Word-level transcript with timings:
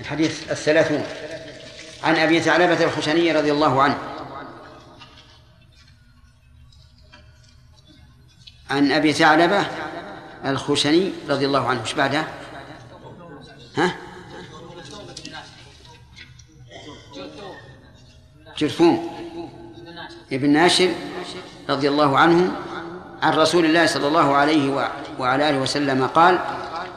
الحديث 0.00 0.50
الثلاثون. 0.50 1.04
عن 2.04 2.16
أبي 2.16 2.40
ثعلبة 2.40 2.84
الخشني 2.84 3.32
رضي 3.32 3.52
الله 3.52 3.82
عنه. 3.82 3.98
عن 8.70 8.92
أبي 8.92 9.12
ثعلبة 9.12 9.66
الخشني 10.44 11.12
رضي 11.28 11.46
الله 11.46 11.68
عنه. 11.68 11.80
إيش 11.80 11.92
بعده؟ 11.92 12.24
ها؟ 13.76 13.96
جرثوم. 18.58 19.10
ابن 20.32 20.50
ناشر 20.50 20.94
رضي 21.70 21.88
الله 21.88 22.18
عنه. 22.18 22.56
عن 23.22 23.32
رسول 23.32 23.64
الله 23.64 23.86
صلى 23.86 24.08
الله 24.08 24.34
عليه 24.34 24.90
وعلى 25.18 25.50
آله 25.50 25.58
وسلم 25.58 26.06
قال 26.06 26.38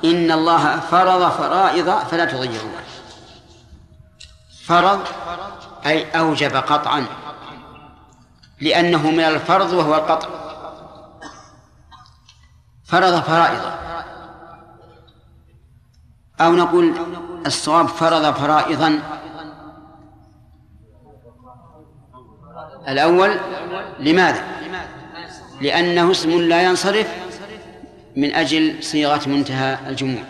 إن 0.04 0.32
الله 0.32 0.80
فرض 0.80 1.32
فرائض 1.32 2.00
فلا 2.00 2.26
تضيعوها. 2.26 2.87
فرض؟ 4.68 5.00
أي 5.86 6.20
أوجب 6.20 6.56
قطعا 6.56 7.06
لأنه 8.62 9.12
من 9.12 9.20
الفرض 9.20 9.74
وهو 9.74 9.96
القطع. 9.96 10.28
فرض 12.86 13.22
فرائض. 13.22 13.62
أو 16.42 16.52
نقول 16.56 16.94
الصواب 17.46 17.88
فرض 17.88 18.34
فرائضا. 18.34 19.02
الأول 22.88 23.40
لماذا؟ 24.00 24.44
لأنه 25.62 26.12
اسم 26.12 26.32
لا 26.32 26.62
ينصرف 26.62 27.08
من 28.16 28.34
أجل 28.34 28.84
صيغة 28.84 29.30
منتهى 29.30 29.90
الجموع. 29.90 30.24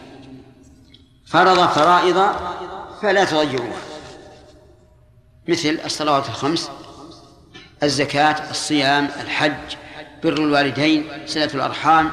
فرض 1.27 1.67
فرائض 1.67 2.35
فلا 3.01 3.25
تضيعوها. 3.25 3.86
مثل 5.47 5.79
الصلوات 5.85 6.29
الخمس 6.29 6.71
الزكاة 7.83 8.49
الصيام 8.51 9.09
الحج 9.21 9.75
بر 10.23 10.33
الوالدين 10.33 11.07
صلة 11.25 11.49
الأرحام 11.53 12.11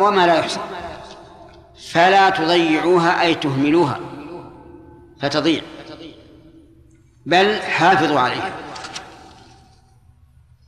وما 0.00 0.26
لا 0.26 0.34
يحصى. 0.34 0.60
فلا 1.90 2.30
تضيعوها 2.30 3.20
أي 3.22 3.34
تهملوها. 3.34 4.00
فتضيع. 5.20 5.62
بل 7.26 7.62
حافظوا 7.62 8.20
عليها. 8.20 8.52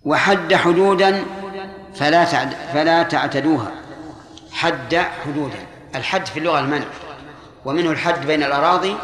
وحد 0.02 0.54
حدودا 0.54 1.24
فلا 1.94 2.24
فلا 2.72 3.02
تعتدوها. 3.02 3.72
حد 4.52 4.96
حدودا. 4.96 5.66
الحد 5.94 6.26
في 6.26 6.38
اللغة 6.38 6.60
المنع. 6.60 6.86
ومنه 7.64 7.90
الحد 7.90 8.26
بين 8.26 8.42
الأراضي 8.42 8.96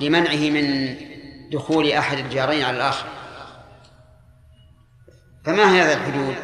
لمنعه 0.00 0.50
من 0.50 0.96
دخول 1.50 1.92
أحد 1.92 2.18
الجارين 2.18 2.64
على 2.64 2.76
الآخر. 2.76 3.06
فما 5.44 5.74
هي 5.74 5.82
هذه 5.82 5.92
الحدود؟ 5.92 6.36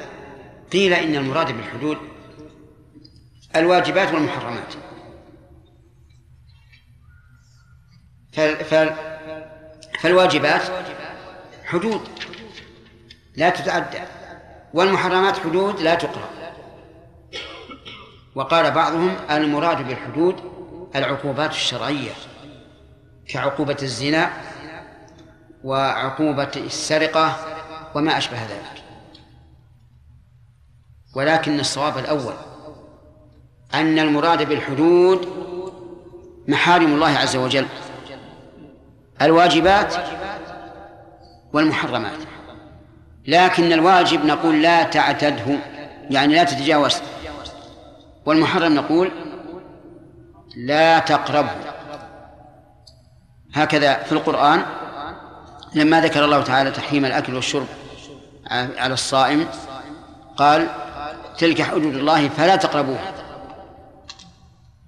قيل 0.72 0.92
إن 0.92 1.14
المراد 1.14 1.52
بالحدود 1.52 1.98
الواجبات 3.56 4.12
والمحرمات. 4.14 4.74
فالواجبات 10.00 10.62
حدود 11.64 12.08
لا 13.36 13.50
تتعدى. 13.50 13.98
والمحرمات 14.74 15.38
حدود 15.38 15.80
لا 15.80 15.94
تقرأ 15.94 16.28
وقال 18.34 18.70
بعضهم 18.70 19.16
المراد 19.30 19.88
بالحدود 19.88 20.40
العقوبات 20.96 21.50
الشرعية 21.50 22.12
كعقوبة 23.28 23.76
الزنا 23.82 24.32
وعقوبة 25.66 26.50
السرقة 26.56 27.36
وما 27.94 28.18
أشبه 28.18 28.42
ذلك. 28.42 28.82
ولكن 31.14 31.60
الصواب 31.60 31.98
الأول 31.98 32.34
أن 33.74 33.98
المراد 33.98 34.48
بالحدود 34.48 35.28
محارم 36.48 36.94
الله 36.94 37.18
عز 37.18 37.36
وجل 37.36 37.66
الواجبات 39.22 39.94
والمحرمات. 41.52 42.18
لكن 43.26 43.72
الواجب 43.72 44.24
نقول 44.24 44.62
لا 44.62 44.82
تعتده 44.82 45.58
يعني 46.10 46.34
لا 46.34 46.44
تتجاوز. 46.44 46.96
والمحرم 48.26 48.74
نقول 48.74 49.10
لا 50.56 50.98
تقربه. 50.98 51.50
هكذا 53.54 54.02
في 54.02 54.12
القرآن 54.12 54.85
لما 55.76 56.00
ذكر 56.00 56.24
الله 56.24 56.42
تعالى 56.42 56.70
تحريم 56.70 57.04
الأكل 57.04 57.34
والشرب 57.34 57.66
على 58.50 58.94
الصائم 58.94 59.48
قال 60.36 60.68
تلك 61.38 61.62
حدود 61.62 61.94
الله 61.94 62.28
فلا 62.28 62.56
تقربوها. 62.56 63.12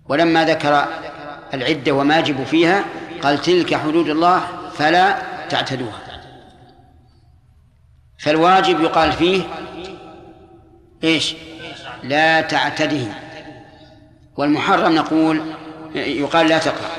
ولما 0.08 0.44
ذكر 0.44 0.86
العدة 1.54 1.92
وما 1.92 2.18
يجب 2.18 2.44
فيها 2.44 2.84
قال 3.22 3.42
تلك 3.42 3.74
حدود 3.74 4.08
الله 4.08 4.42
فلا 4.74 5.22
تعتدوها. 5.48 6.00
فالواجب 8.18 8.80
يقال 8.80 9.12
فيه 9.12 9.42
إيش؟ 11.04 11.34
لا 12.02 12.40
تعتده. 12.40 13.06
والمحرم 14.36 14.94
نقول 14.94 15.42
يقال 15.94 16.48
لا 16.48 16.58
تقرأ 16.58 16.90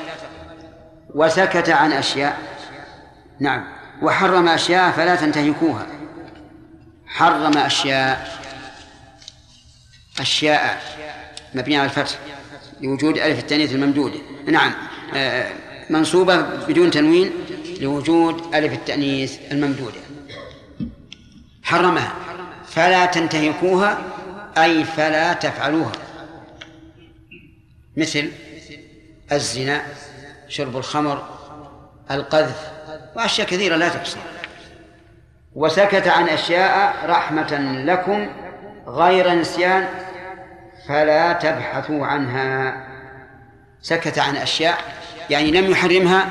وسكت 1.14 1.68
عن 1.68 1.92
أشياء. 1.92 2.38
نعم. 3.40 3.79
وحرم 4.02 4.48
أشياء 4.48 4.90
فلا 4.90 5.16
تنتهكوها. 5.16 5.86
حرم 7.06 7.58
أشياء 7.58 8.40
أشياء 10.20 10.82
مبنية 11.54 11.78
على 11.78 11.86
الفتح 11.86 12.18
لوجود 12.80 13.18
ألف 13.18 13.38
التانيث 13.38 13.72
الممدودة. 13.72 14.18
نعم 14.46 14.72
آه، 15.14 15.52
منصوبة 15.90 16.40
بدون 16.40 16.90
تنوين 16.90 17.32
لوجود 17.80 18.54
ألف 18.54 18.72
التأنيث 18.72 19.38
الممدودة. 19.52 20.00
حرمها 21.62 22.14
فلا 22.66 23.06
تنتهكوها 23.06 23.98
أي 24.58 24.84
فلا 24.84 25.32
تفعلوها. 25.32 25.92
مثل 27.96 28.30
الزنا 29.32 29.82
شرب 30.48 30.76
الخمر 30.76 31.28
القذف 32.10 32.70
وأشياء 33.16 33.46
كثيرة 33.46 33.76
لا 33.76 33.88
تحصى. 33.88 34.18
وسكت 35.54 36.08
عن 36.08 36.28
أشياء 36.28 37.06
رحمة 37.06 37.58
لكم 37.84 38.28
غير 38.86 39.34
نسيان 39.34 39.88
فلا 40.88 41.32
تبحثوا 41.32 42.06
عنها. 42.06 42.86
سكت 43.82 44.18
عن 44.18 44.36
أشياء 44.36 44.78
يعني 45.30 45.50
لم 45.50 45.70
يحرمها 45.70 46.30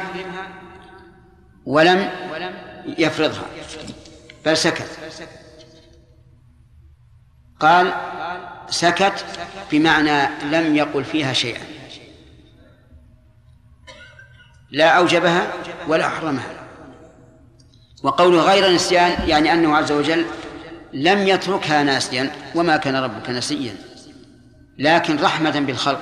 ولم 1.66 2.10
يفرضها 2.86 3.46
بل 4.46 4.58
سكت. 4.58 5.00
قال 7.60 7.94
سكت 8.70 9.26
بمعنى 9.72 10.30
لم 10.44 10.76
يقل 10.76 11.04
فيها 11.04 11.34
شيئا. 11.34 11.62
لا 14.72 14.90
أوجبها 14.90 15.48
ولا 15.88 16.10
حرمها 16.10 16.59
وقوله 18.04 18.42
غير 18.42 18.76
نسيان 18.76 19.30
يعني 19.30 19.54
أنه 19.54 19.78
عز 19.78 19.92
وجل 19.92 20.26
لم 20.94 21.28
يتركها 21.28 21.84
ناسيا 21.84 22.32
وما 22.56 22.78
كان 22.78 22.96
ربك 22.96 23.30
نسيا 23.30 23.76
لكن 24.78 25.20
رحمة 25.20 25.60
بالخلق 25.60 26.02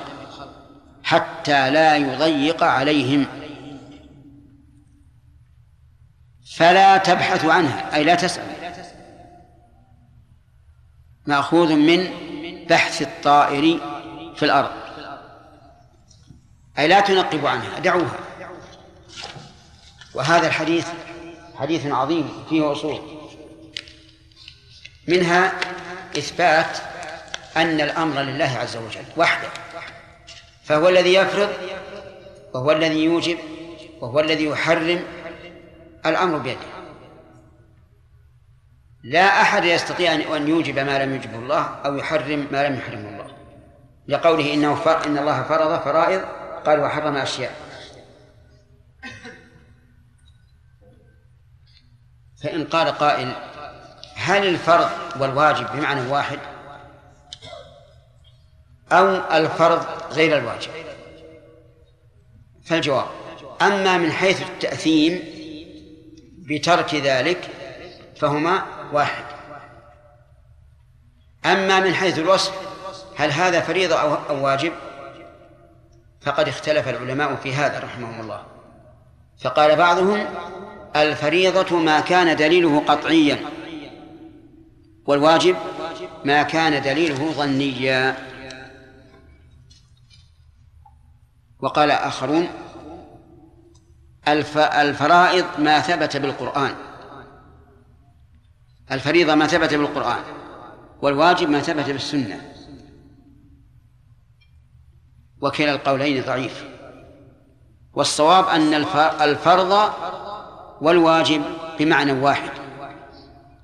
حتى 1.04 1.70
لا 1.70 1.96
يضيق 1.96 2.64
عليهم. 2.64 3.26
فلا 6.56 6.98
تبحث 6.98 7.46
عنها 7.46 7.96
أي 7.96 8.04
لا 8.04 8.16
تسأل. 8.16 8.44
مأخوذ 11.26 11.76
من 11.76 12.08
بحث 12.70 13.02
الطائر 13.02 13.80
في 14.36 14.46
الأرض 14.46 14.72
أي 16.80 16.88
لا 16.88 17.00
تنقب 17.00 17.46
عنها 17.46 17.80
دعوها. 17.80 18.20
وهذا 20.14 20.48
الحديث 20.48 20.88
حديث 21.58 21.86
عظيم 21.86 22.46
فيه 22.50 22.72
أصول. 22.72 23.00
منها 25.08 25.54
إثبات 26.18 26.78
أن 27.58 27.82
الأمر 27.82 28.22
لله 28.22 28.58
عز 28.60 28.78
وجل 28.78 29.06
وحده. 29.18 29.50
فهو 30.64 30.90
الذي 30.90 31.14
يفرض 31.14 31.50
وهو 32.54 32.72
الذي 32.72 33.04
يوجب 33.04 33.38
وهو 34.02 34.20
الذي 34.20 34.46
يحرم 34.46 35.04
الأمر 36.06 36.38
بيده. 36.38 36.60
لا 39.04 39.42
أحد 39.42 39.66
يستطيع 39.66 40.14
أن 40.14 40.48
يوجب 40.48 40.80
ما 40.80 41.06
لم 41.06 41.14
يوجبه 41.14 41.36
الله 41.36 41.62
أو 41.86 41.98
يحرم 41.98 42.48
ما 42.52 42.68
لم 42.68 42.76
يحرمه 42.78 43.10
الله. 43.10 43.28
لقوله 44.08 44.54
إنه 44.54 44.76
فر 44.76 45.06
إن 45.06 45.18
الله 45.18 45.44
فرض 45.44 45.84
فرائض 45.84 46.22
قال 46.66 46.80
وحرم 46.80 47.16
أشياء. 47.16 47.67
فإن 52.44 52.66
قال 52.66 52.88
قائل 52.88 53.34
هل 54.16 54.48
الفرض 54.48 54.90
والواجب 55.20 55.68
بمعنى 55.74 56.12
واحد؟ 56.12 56.40
أو 58.92 59.08
الفرض 59.38 59.86
غير 60.12 60.38
الواجب؟ 60.38 60.72
فالجواب 62.66 63.08
أما 63.62 63.98
من 63.98 64.12
حيث 64.12 64.42
التأثيم 64.42 65.24
بترك 66.38 66.96
ذلك 66.96 67.50
فهما 68.16 68.66
واحد. 68.94 69.24
أما 71.46 71.80
من 71.80 71.94
حيث 71.94 72.20
الوصف 72.20 72.54
هل 73.18 73.32
هذا 73.32 73.62
فريضة 73.62 73.96
أو 74.30 74.46
واجب؟ 74.46 74.74
فقد 76.22 76.48
اختلف 76.48 76.88
العلماء 76.88 77.36
في 77.36 77.56
هذا 77.56 77.80
رحمهم 77.80 78.22
الله. 78.22 78.44
فقال 79.44 79.76
بعضهم 79.76 80.28
الفريضة 80.96 81.76
ما 81.80 82.00
كان 82.00 82.36
دليله 82.36 82.80
قطعيا 82.80 83.40
والواجب 85.06 85.56
ما 86.26 86.44
كان 86.44 86.82
دليله 86.82 87.32
ظنيا. 87.32 88.28
وقال 91.60 91.92
آخرون 91.92 92.48
الفرائض 94.58 95.46
ما 95.60 95.80
ثبت 95.80 96.18
بالقرآن. 96.18 96.76
الفريضة 98.92 99.36
ما 99.36 99.48
ثبت 99.48 99.74
بالقرآن 99.74 100.24
والواجب 101.02 101.50
ما 101.50 101.60
ثبت 101.62 101.90
بالسنة. 101.90 102.52
وكلا 105.42 105.72
القولين 105.72 106.24
ضعيف. 106.24 106.66
والصواب 107.94 108.46
أن 108.46 108.74
الفرض 109.22 109.94
والواجب 110.82 111.44
بمعنى 111.80 112.12
واحد. 112.12 112.50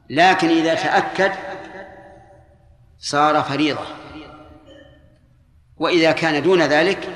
لكن 0.10 0.48
إذا 0.48 0.74
تأكد 0.74 1.32
صار 3.00 3.42
فريضة. 3.42 3.86
وإذا 5.78 6.12
كان 6.12 6.44
دون 6.44 6.62
ذلك 6.62 7.10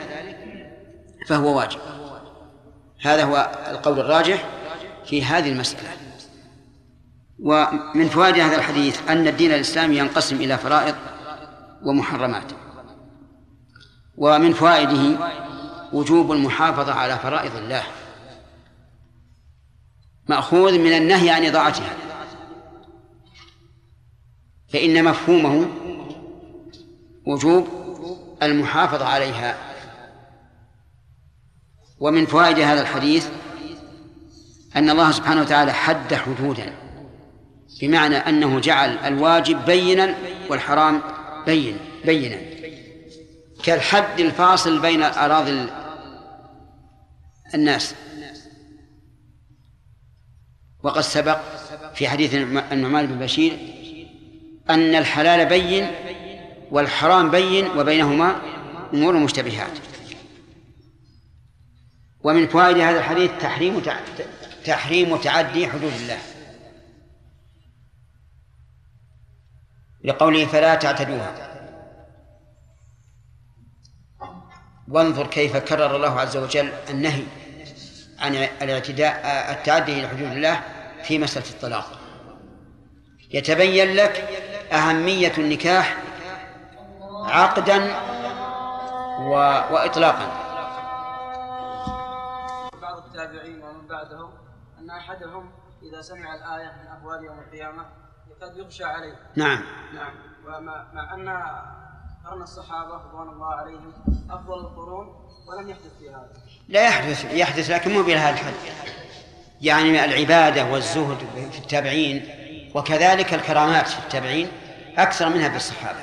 فهو 1.27 1.57
واجب. 1.57 1.79
هذا 3.01 3.23
هو 3.23 3.51
القول 3.71 3.99
الراجح 3.99 4.45
في 5.05 5.23
هذه 5.25 5.51
المسألة. 5.51 5.89
ومن 7.39 8.09
فوائد 8.09 8.39
هذا 8.39 8.55
الحديث 8.55 9.09
أن 9.09 9.27
الدين 9.27 9.51
الإسلامي 9.51 9.97
ينقسم 9.97 10.35
إلى 10.35 10.57
فرائض 10.57 10.95
ومحرمات. 11.83 12.51
ومن 14.17 14.53
فوائده 14.53 15.17
وجوب 15.93 16.31
المحافظة 16.31 16.93
على 16.93 17.15
فرائض 17.15 17.55
الله. 17.55 17.83
مأخوذ 20.29 20.79
من 20.79 20.93
النهي 20.93 21.29
عن 21.29 21.45
إضاعتها. 21.45 21.93
فإن 24.73 25.03
مفهومه 25.03 25.67
وجوب 27.25 27.67
المحافظة 28.43 29.05
عليها. 29.05 29.57
ومن 31.99 32.25
فوائد 32.25 32.59
هذا 32.59 32.81
الحديث 32.81 33.27
أن 34.75 34.89
الله 34.89 35.11
سبحانه 35.11 35.41
وتعالى 35.41 35.73
حد 35.73 36.13
حدودا 36.13 36.73
بمعنى 37.81 38.15
أنه 38.15 38.59
جعل 38.59 38.97
الواجب 38.97 39.65
بينا 39.65 40.15
والحرام 40.49 41.01
بين 41.45 41.77
بينا. 42.05 42.37
كالحد 43.63 44.19
الفاصل 44.19 44.79
بين 44.79 45.03
أراضي 45.03 45.69
الناس. 47.53 47.95
وقد 50.87 51.01
سبق 51.01 51.39
في 51.95 52.09
حديث 52.09 52.33
النعمان 52.71 53.07
بن 53.07 53.19
بشير 53.19 53.59
أن 54.69 54.95
الحلال 54.95 55.45
بين 55.45 55.91
والحرام 56.71 57.31
بين 57.31 57.67
وبينهما 57.67 58.35
أمور 58.93 59.17
مشتبهات. 59.17 59.71
ومن 62.23 62.47
فوائد 62.47 62.77
هذا 62.77 62.99
الحديث 62.99 63.31
تحريم 63.39 63.81
تحريم 64.65 65.17
تعدي 65.17 65.67
حدود 65.67 65.93
الله. 65.93 66.19
لقوله 70.03 70.45
فلا 70.45 70.75
تعتدوها. 70.75 71.33
وانظر 74.87 75.27
كيف 75.27 75.57
كرر 75.57 75.95
الله 75.95 76.19
عز 76.19 76.37
وجل 76.37 76.71
النهي 76.89 77.23
عن 78.19 78.35
الاعتداء 78.35 79.21
التعدي 79.51 79.99
إلى 79.99 80.07
حدود 80.07 80.31
الله. 80.31 80.76
في 81.03 81.19
مسألة 81.19 81.49
الطلاق. 81.49 81.99
يتبين 83.31 83.95
لك 83.95 84.17
أهمية 84.71 85.33
النكاح 85.37 85.97
عقدا 87.11 87.77
و... 89.19 89.31
وإطلاقا. 89.73 90.27
بعض 92.81 92.97
التابعين 92.97 93.63
ومن 93.63 93.87
بعدهم 93.87 94.31
أن 94.79 94.89
أحدهم 94.89 95.51
إذا 95.83 96.01
سمع 96.01 96.35
الآية 96.35 96.71
من 96.81 96.87
أهوال 96.87 97.25
يوم 97.25 97.39
القيامة 97.39 97.85
قد 98.41 98.57
يخشى 98.57 98.83
عليه. 98.83 99.15
نعم. 99.35 99.63
نعم. 99.93 100.13
ومع 100.45 101.13
أن 101.13 101.29
قرن 102.25 102.41
الصحابة 102.41 102.93
رضوان 102.93 103.29
الله 103.29 103.55
عليهم 103.55 103.93
أفضل 104.29 104.59
القرون 104.59 105.07
ولم 105.47 105.69
يحدث 105.69 105.97
في 105.99 106.09
هذا. 106.09 106.29
لا 106.69 106.87
يحدث 106.87 107.33
يحدث 107.33 107.71
لكن 107.71 107.93
مو 107.93 108.03
بهذا 108.03 108.29
الحد. 108.29 108.53
يعني 109.61 110.05
العبادة 110.05 110.65
والزهد 110.65 111.17
في 111.51 111.59
التابعين 111.59 112.25
وكذلك 112.75 113.33
الكرامات 113.33 113.87
في 113.87 113.99
التابعين 113.99 114.47
أكثر 114.97 115.29
منها 115.29 115.49
في 115.49 115.55
الصحابة. 115.55 115.99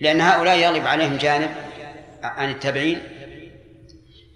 لأن 0.00 0.20
هؤلاء 0.20 0.56
يغلب 0.58 0.86
عليهم 0.86 1.16
جانب 1.16 1.50
عن 2.22 2.50
التابعين 2.50 3.02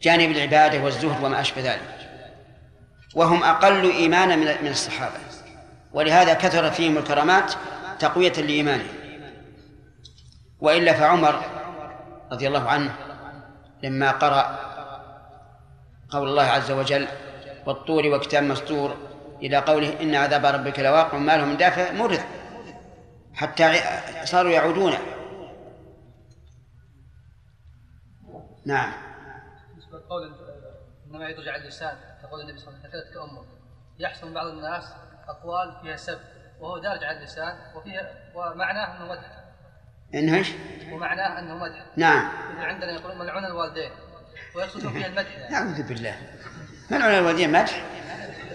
جانب 0.02 0.30
العبادة 0.30 0.82
والزهد 0.84 1.24
وما 1.24 1.40
أشبه 1.40 1.62
ذلك. 1.62 1.98
وهم 3.14 3.42
أقل 3.42 3.90
إيمانا 3.90 4.36
من 4.36 4.68
الصحابة 4.70 5.14
ولهذا 5.92 6.34
كثر 6.34 6.70
فيهم 6.70 6.98
الكرامات 6.98 7.52
تقوية 7.98 8.32
لإيمانهم. 8.32 9.02
وإلا 10.60 10.92
فعمر 10.92 11.42
رضي 12.32 12.48
الله 12.48 12.68
عنه 12.68 12.94
لما 13.82 14.10
قرأ 14.10 14.71
قول 16.12 16.28
الله 16.28 16.42
عز 16.42 16.70
وجل 16.70 17.08
والطور 17.66 18.06
وكتاب 18.06 18.42
مسطور 18.42 18.96
إلى 19.42 19.56
قوله 19.56 20.00
إن 20.00 20.14
عذاب 20.14 20.46
ربك 20.46 20.78
لواقع 20.78 21.18
ما 21.18 21.36
له 21.36 21.44
من 21.44 21.56
دافع 21.56 21.92
مرض. 21.92 22.20
حتى 23.34 23.74
صاروا 24.24 24.50
يعودون. 24.50 24.92
نعم. 28.66 28.92
بالنسبة 29.68 29.98
لقول 29.98 30.34
إنما 31.06 31.28
يرجع 31.28 31.56
اللسان 31.56 31.96
تقول 32.22 32.40
النبي 32.40 32.58
صلى 32.58 32.68
الله 32.68 32.78
عليه 32.78 32.88
وسلم 32.88 33.14
كأمه. 33.14 33.44
يحصل 33.98 34.34
بعض 34.34 34.46
الناس 34.46 34.84
أقوال 35.28 35.76
فيها 35.82 35.96
سب 35.96 36.18
وهو 36.60 36.78
دارج 36.78 37.04
على 37.04 37.18
اللسان 37.18 37.56
وفيها 37.76 38.32
ومعناه 38.34 38.96
أنه 38.96 39.12
مدح. 39.12 39.44
إنه 40.14 40.36
إيش؟ 40.36 40.52
ومعناه 40.92 41.38
أنه 41.38 41.54
مدح. 41.54 41.86
نعم. 41.96 42.30
عندنا 42.58 42.92
يقولون 42.92 43.18
ملعون 43.18 43.44
الوالدين. 43.44 43.90
ويقصدون 44.54 44.92
فيها 44.92 45.06
المدح 45.06 45.30
يعني. 45.30 45.56
أعوذ 45.56 45.82
بالله. 45.82 46.16
ملعون 46.90 47.14
الوالدين 47.14 47.52
مدح؟ 47.52 47.84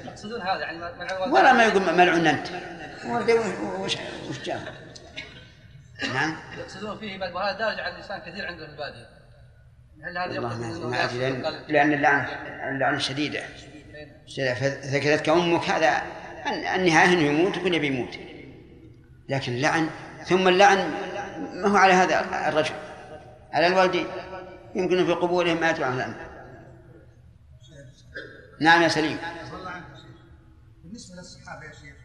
يقصدون 0.06 0.42
هذا 0.42 0.60
يعني 0.60 0.77
ملعون 0.77 1.32
ولا 1.32 1.54
ما 1.54 1.66
يقول 1.66 1.94
ملعون 1.94 2.27
أنت. 2.27 2.48
وش 3.80 3.98
وش 4.30 4.39
جاب؟ 4.44 4.62
نعم؟ 6.13 6.36
يقصدون 6.58 6.98
فيه 6.98 7.18
بل 7.18 7.34
وهذا 7.34 7.58
دارج 7.58 7.80
على 7.80 7.96
اللسان 7.96 8.20
كثير 8.20 8.48
عندنا 8.48 8.66
في 8.66 8.72
البادية. 8.72 9.10
هل 10.04 10.18
هذا 10.18 10.34
يقصد 10.34 10.86
ما 10.86 11.04
أدري 11.04 11.20
لأن؟ 11.20 11.63
لأن 11.68 11.94
اللعنه 11.94 12.30
اللعنه 12.70 12.98
شديده 12.98 13.44
شديدة. 14.27 14.54
فذكرتك 14.54 15.30
أمك 15.30 15.70
هذا 15.70 16.01
النهايه 16.75 17.13
انه 17.13 17.22
يموت 17.22 17.58
يكون 17.58 17.74
يبي 17.74 17.88
يموت. 17.88 18.20
لكن 19.30 19.54
اللعن 19.54 19.89
ثم 20.25 20.48
اللعن 20.48 20.92
ما 21.54 21.68
هو 21.68 21.75
على 21.77 21.94
هذا 21.94 22.20
الرجل 22.50 22.74
على 23.54 23.68
الوالدين 23.68 24.08
يمكن 24.77 25.05
في 25.05 25.12
قبورهم 25.12 25.60
ما 25.62 25.69
يدعو 25.69 25.91
عنه 25.91 26.29
نعم 28.62 28.81
يا 28.81 28.88
سليم. 28.88 29.17
شيخ 29.17 29.27
بالنسبة 30.84 31.15
للصحابة 31.15 31.65
يا 31.65 31.72
شيخ 31.74 31.96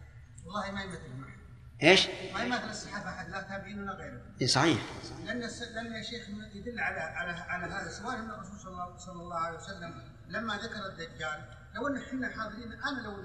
والله 0.44 0.70
ما 0.70 0.82
يمثلهم 0.82 1.24
احد 1.24 1.38
إيش؟ 1.82 2.08
ما 2.34 2.44
يمثل 2.44 2.70
الصحابه 2.70 3.08
أحد 3.08 3.28
لا 3.28 3.42
تابعين 3.42 3.82
ولا 3.82 3.92
غيرهم. 3.92 4.20
إيه 4.40 4.46
صحيح. 4.46 4.82
لأن 5.24 5.40
لأن 5.74 5.92
يا 5.92 6.02
شيخ 6.02 6.28
يدل 6.54 6.80
على 6.80 7.00
على 7.00 7.30
على 7.30 7.74
هذا 7.74 7.90
سواء 7.90 8.18
أن 8.18 8.30
الرسول 8.30 8.58
صلى 8.58 8.72
الله, 8.72 8.96
صلى 8.96 9.22
الله 9.22 9.36
عليه 9.36 9.56
وسلم 9.56 10.02
لما 10.28 10.56
ذكر 10.56 10.86
الدجال 10.86 11.44
لو 11.74 11.88
أن 11.88 11.96
إحنا 11.96 12.28
حاضرين 12.28 12.72
أنا 12.72 13.00
لو 13.00 13.20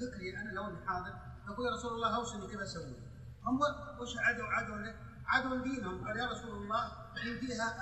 ذكري 0.00 0.36
أنا 0.36 0.50
لو 0.50 0.66
اني 0.66 0.86
حاضر 0.86 1.14
أقول 1.48 1.66
يا 1.66 1.72
رسول 1.72 1.92
الله 1.92 2.16
أوصني 2.16 2.46
كيف 2.46 2.60
أسوي؟ 2.60 2.96
هم 3.44 3.60
وش 4.00 4.18
عادوا 4.18 4.46
عادوا 4.46 4.76
له؟ 4.76 4.94
عادوا 5.30 5.56
لدينهم 5.56 6.06
قال 6.06 6.16
يا 6.16 6.26
رسول 6.26 6.62
الله 6.62 6.84
إن 7.22 7.40
فيها 7.40 7.76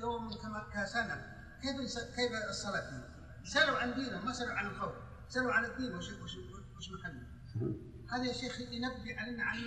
يوم 0.00 0.30
كما 0.42 0.66
كسنه 0.74 1.16
كيف 1.62 1.76
كيف 2.16 2.32
الصلاة 2.50 2.80
فيه؟ 2.90 3.50
سألوا 3.50 3.78
عن 3.78 3.94
دينهم 3.94 4.26
ما 4.26 4.32
سألوا 4.32 4.54
عن 4.54 4.66
الخوف 4.66 4.92
سألوا 5.28 5.52
عن 5.52 5.64
الدين 5.64 5.94
وش 5.94 6.04
وش 6.04 6.36
وش 6.78 6.90
محله 6.90 7.40
هذا 8.12 8.24
يا 8.24 8.32
شيخ 8.32 8.60
ينبه 8.60 9.20
علينا 9.20 9.44
عن 9.44 9.58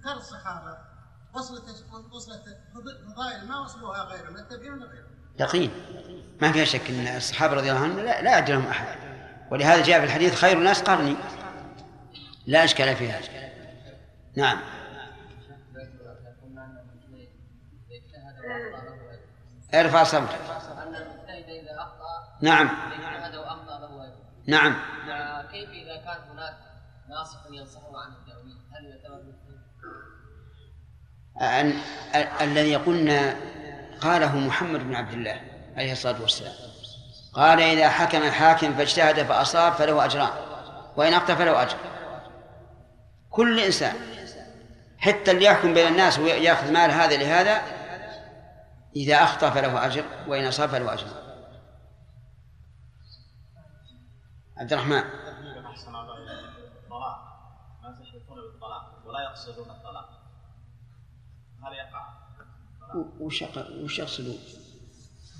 ذكر 0.00 0.16
الصحابة. 0.16 0.78
وصلت 1.34 1.84
وصلت 2.12 2.58
فضائل 2.74 3.48
ما 3.48 3.60
وصلوها 3.60 4.04
غيرهم 4.04 4.34
لا 4.34 4.42
التابعين 4.42 4.82
غيرهم. 4.82 5.10
يقين. 5.40 5.70
ما 6.42 6.52
فيها 6.52 6.64
شك 6.64 6.90
إن 6.90 7.06
الصحابة 7.06 7.54
رضي 7.54 7.70
الله 7.70 7.82
عنهم 7.82 7.98
لا, 7.98 8.22
لا 8.22 8.30
يعدلهم 8.30 8.66
أحد. 8.66 8.86
ولهذا 9.50 9.82
جاء 9.82 9.98
في 9.98 10.04
الحديث 10.04 10.34
خير 10.34 10.58
الناس 10.58 10.82
قرني. 10.82 11.16
لا 12.46 12.64
إشكال 12.64 12.96
فيها. 12.96 13.20
نعم. 14.36 14.58
ارفع 19.80 20.04
صوتك 20.04 20.38
نعم. 22.40 22.70
نعم. 24.46 24.76
كيف 25.52 25.70
إذا 25.70 25.96
كان 25.96 26.30
هناك 26.30 26.54
ناصح 27.08 27.38
ينصحه 27.50 27.92
عن 31.40 31.80
الذي 32.40 32.76
قلنا 32.76 33.36
قاله 34.00 34.36
محمد 34.36 34.80
بن 34.80 34.94
عبد 34.94 35.12
الله 35.12 35.40
عليه 35.76 35.92
الصلاة 35.92 36.22
والسلام. 36.22 36.54
قال 37.32 37.60
إذا 37.60 37.88
حكم 37.88 38.22
الحاكم 38.22 38.74
فاجتهد 38.74 39.22
فأصاب 39.22 39.72
فله 39.72 40.04
أجران 40.04 40.30
وإن 40.96 41.12
أخطأ 41.12 41.34
فله 41.34 41.62
أجر. 41.62 41.76
كل 43.30 43.60
إنسان 43.60 43.94
حتى 44.98 45.30
اللي 45.30 45.44
يحكم 45.44 45.74
بين 45.74 45.88
الناس 45.88 46.18
ويأخذ 46.18 46.72
مال 46.72 46.90
هذا 46.90 47.16
لهذا 47.16 47.62
إذا 48.96 49.22
أخطأ 49.22 49.50
فله 49.50 49.86
أجر 49.86 50.04
وإن 50.28 50.46
أصاب 50.46 50.68
فله 50.68 50.92
أجر. 50.92 51.06
عبد 54.56 54.72
الرحمن. 54.72 55.02
ولا 59.06 59.20
يقصدون 59.20 59.70
الطلاق 59.70 60.08
هل 61.62 61.72
يقع؟ 61.72 62.06
وش 63.20 63.44
وش 63.82 63.98
يقصدون؟ 63.98 64.38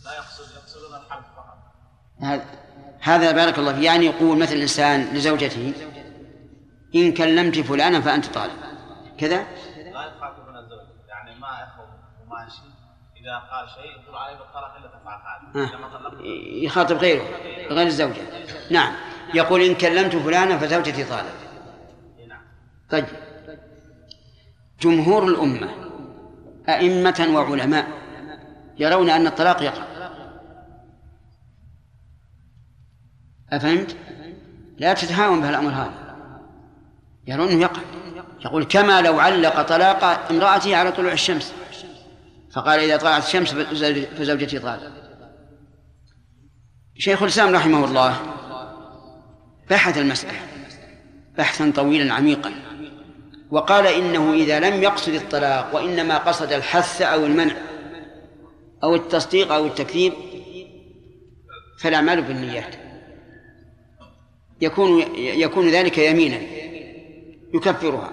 لا 0.05 0.15
يقصد 0.15 0.57
يقصدون 0.57 0.95
الحلف 0.95 1.27
فقط. 1.37 1.59
هذا 2.21 2.45
هذا 3.01 3.33
بارك 3.33 3.59
الله 3.59 3.73
فيه 3.73 3.85
يعني 3.85 4.07
يقول 4.07 4.39
مثل 4.39 4.53
الإنسان 4.53 5.15
لزوجته 5.15 5.73
إن 6.95 7.15
كلمت 7.15 7.59
فلانا 7.59 8.01
فأنت 8.01 8.27
طالب. 8.27 8.61
كذا؟ 9.19 9.43
لا 9.93 10.07
يخاطبون 10.07 10.57
الزوج 10.57 10.87
يعني 11.09 11.35
ما 11.41 11.61
يخوف 11.61 11.89
وما 12.23 12.49
شيء 12.49 12.76
إذا 13.27 13.39
قال 13.39 13.69
شيء 13.69 14.15
عليه 14.15 14.37
بالطلاق 14.37 14.77
إلا 14.77 14.89
تفعل 14.89 15.19
هذا 15.55 16.23
يخاطب 16.65 16.97
غيره 16.97 17.25
غير 17.71 17.87
الزوجة. 17.87 18.23
نعم. 18.71 18.93
يقول 19.35 19.63
إن 19.63 19.75
كلمت 19.75 20.17
فلانا 20.17 20.59
فزوجتي 20.59 21.05
طالب. 21.05 21.35
نعم. 22.29 22.41
طيب. 22.91 23.05
جمهور 24.81 25.25
الأمة 25.25 25.71
أئمة 26.69 27.27
وعلماء 27.35 27.87
يرون 28.79 29.11
أن 29.11 29.27
الطلاق 29.27 29.63
يقع. 29.63 29.85
أفهمت؟ 33.53 33.97
لا 34.79 34.95
تتهاون 34.95 35.41
بهالأمر 35.41 35.71
هذا. 35.71 36.17
يرون 37.27 37.49
أنه 37.49 37.61
يقع. 37.61 37.83
يقول 38.45 38.65
كما 38.65 39.01
لو 39.01 39.21
علق 39.21 39.63
طلاق 39.63 40.05
امرأته 40.31 40.77
على 40.77 40.93
طلوع 40.93 41.13
الشمس. 41.13 41.55
فقال 42.57 42.81
إذا 42.81 42.97
طلعت 42.97 43.25
الشمس 43.25 43.55
فزوجتي 44.19 44.59
طالب 44.59 44.93
شيخ 46.99 47.23
الإسلام 47.23 47.55
رحمه 47.55 47.85
الله 47.85 48.17
بحث 49.71 49.99
المسألة 49.99 50.39
بحثا 51.39 51.73
طويلا 51.77 52.15
عميقا 52.15 52.53
وقال 53.51 53.87
إنه 53.87 54.33
إذا 54.33 54.61
لم 54.61 54.83
يقصد 54.83 55.13
الطلاق 55.13 55.75
وإنما 55.75 56.19
قصد 56.19 56.53
الحث 56.53 57.03
أو 57.03 57.27
المنع 57.27 57.57
أو 58.85 58.95
التصديق 58.95 59.53
أو 59.53 59.67
التكذيب 59.67 60.13
فالأعمال 61.81 62.23
بالنيات. 62.23 62.75
يكون 64.61 65.01
يكون 65.17 65.69
ذلك 65.69 65.99
يمينا 65.99 66.41
يكفرها. 67.55 68.13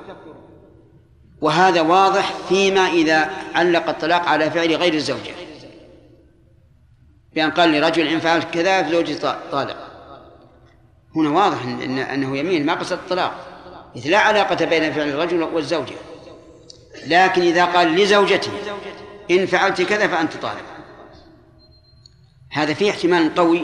وهذا 1.44 1.82
واضح 1.82 2.34
فيما 2.50 2.88
إذا 2.88 3.30
علق 3.56 3.90
الطلاق 3.90 4.22
على 4.26 4.52
فعل 4.52 4.76
غير 4.76 4.94
الزوجة. 4.94 5.32
بأن 7.34 7.52
قال 7.52 7.72
لرجل 7.72 8.08
إن 8.08 8.20
فعلت 8.20 8.54
كذا 8.54 8.84
فزوجي 8.84 9.16
طالق. 9.52 9.78
هنا 11.16 11.30
واضح 11.30 11.64
إن 11.64 12.00
أنه 12.00 12.38
يمين 12.38 12.66
ما 12.66 12.74
قصد 12.74 12.92
الطلاق. 12.92 13.34
إذ 13.96 14.10
لا 14.10 14.18
علاقة 14.18 14.66
بين 14.66 14.94
فعل 14.94 15.10
الرجل 15.10 15.44
والزوجة. 15.44 15.96
لكن 17.08 17.42
إذا 17.42 17.66
قال 17.66 17.96
لزوجته 17.96 18.52
إن 19.32 19.46
فعلت 19.46 19.82
كذا 19.82 20.08
فأنت 20.08 20.34
طالب 20.34 20.66
هذا 22.52 22.74
فيه 22.74 22.92
احتمال 22.92 23.36
قوي 23.36 23.64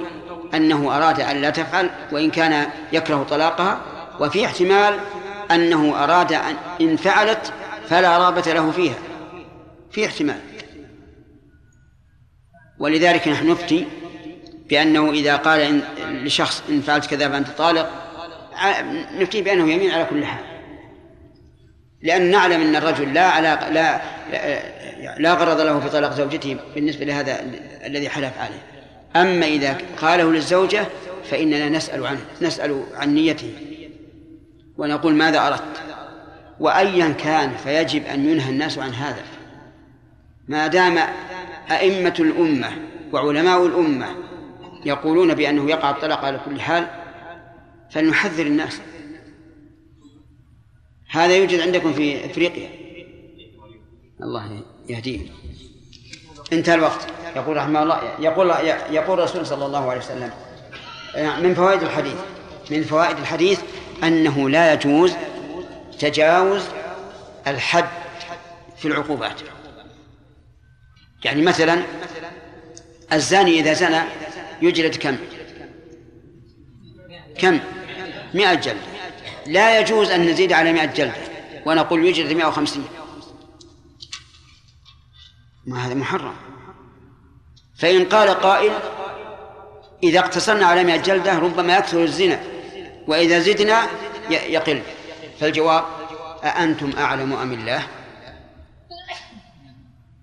أنه 0.54 0.98
أراد 0.98 1.20
أن 1.20 1.42
لا 1.42 1.50
تفعل 1.50 1.90
وإن 2.12 2.32
كان 2.32 2.70
يكره 2.94 3.26
طلاقها 3.30 3.82
وفي 4.20 4.46
احتمال 4.46 5.00
أنه 5.52 6.04
أراد 6.04 6.34
أن 6.34 6.56
إن 6.82 6.96
فعلت 6.96 7.54
فلا 7.90 8.18
رابة 8.18 8.54
له 8.54 8.72
فيها 8.72 8.96
في 9.92 10.06
احتمال. 10.06 10.40
ولذلك 12.80 13.28
نحن 13.28 13.52
نفتي 13.52 13.88
بأنه 14.70 15.12
إذا 15.12 15.36
قال 15.36 15.60
إن 15.60 15.82
لشخص 16.24 16.64
إن 16.70 16.82
فعلت 16.82 17.06
كذا 17.06 17.30
فأنت 17.30 17.48
طالق 17.50 17.90
نفتي 19.20 19.42
بأنه 19.42 19.72
يمين 19.72 19.92
على 19.92 20.06
كل 20.06 20.26
حال. 20.26 20.46
لأن 22.02 22.32
نعلم 22.32 22.62
أن 22.62 22.76
الرجل 22.76 23.14
لا 23.14 23.24
علاقة 23.24 23.70
لا 23.70 24.02
لا 25.20 25.34
غرض 25.34 25.62
له 25.62 25.80
في 25.80 25.90
طلاق 25.90 26.14
زوجته 26.14 26.58
بالنسبة 26.76 27.06
لهذا 27.06 27.40
الذي 27.86 28.10
حلف 28.10 28.38
عليه. 28.38 28.62
أما 29.16 29.46
إذا 29.46 29.78
قاله 30.02 30.32
للزوجة 30.32 30.86
فإننا 31.30 31.70
نسأل 31.70 32.06
عنه 32.06 32.22
نسأل 32.42 32.84
عن 32.94 33.14
نيته. 33.14 33.54
ونقول 34.78 35.14
ماذا 35.14 35.48
أردت؟ 35.48 35.84
وأيا 36.60 37.10
كان 37.10 37.52
فيجب 37.52 38.06
أن 38.06 38.30
ينهى 38.30 38.50
الناس 38.50 38.78
عن 38.78 38.94
هذا. 38.94 39.24
ما 40.48 40.68
دام 40.68 40.98
أئمة 41.72 42.16
الأمة 42.20 42.72
وعلماء 43.14 43.66
الأمة 43.66 44.08
يقولون 44.86 45.34
بأنه 45.34 45.70
يقع 45.70 45.90
الطلاق 45.90 46.26
على 46.26 46.40
كل 46.46 46.62
حال 46.62 46.88
فلنحذر 47.92 48.46
الناس. 48.46 48.82
هذا 51.10 51.36
يوجد 51.36 51.60
عندكم 51.60 51.94
في 51.94 52.26
إفريقيا. 52.26 52.70
الله 54.22 54.62
يهديه 54.90 55.20
انتهى 56.54 56.76
الوقت. 56.76 57.08
يقول 57.36 57.58
رحمه 57.58 57.84
الله 57.84 58.00
يقول 58.20 58.50
يقول 58.92 59.20
الرسول 59.20 59.46
صلى 59.46 59.66
الله 59.66 59.90
عليه 59.90 60.00
وسلم 60.00 60.32
من 61.44 61.54
فوائد 61.54 61.84
الحديث 61.84 62.16
من 62.72 62.84
فوائد 62.84 63.18
الحديث 63.18 63.62
أنه 64.04 64.50
لا 64.50 64.74
يجوز 64.74 65.14
تجاوز 66.00 66.64
الحد 67.48 67.90
في 68.78 68.88
العقوبات. 68.88 69.42
يعني 71.26 71.42
مثلا 71.42 71.84
الزاني 73.14 73.60
إذا 73.60 73.74
زنى 73.74 74.02
يجلد 74.62 74.96
كم؟ 74.96 75.18
كم؟ 77.38 77.60
مئة 78.34 78.54
جلدة 78.54 78.82
لا 79.46 79.80
يجوز 79.80 80.12
أن 80.12 80.26
نزيد 80.26 80.54
على 80.54 80.74
مئة 80.74 80.86
جلدة 80.86 81.16
ونقول 81.66 82.06
يجلد 82.06 82.34
مئة 82.34 82.46
وخمسين. 82.46 82.86
ما 85.66 85.88
هذا 85.88 85.94
محرم. 85.94 86.36
فإن 87.78 88.06
قال 88.06 88.30
قائل 88.30 88.72
إذا 90.04 90.20
اقتصرنا 90.20 90.66
على 90.66 90.84
مئة 90.84 90.98
جلدة 90.98 91.40
ربما 91.40 91.78
يكثر 91.78 92.04
الزنا 92.04 92.44
وإذا 93.08 93.40
زدنا 93.40 93.88
يقل. 94.30 94.82
فالجواب 95.40 95.84
أأنتم 96.44 96.92
أعلم 96.98 97.34
أم 97.34 97.54
الله؟ 97.54 97.84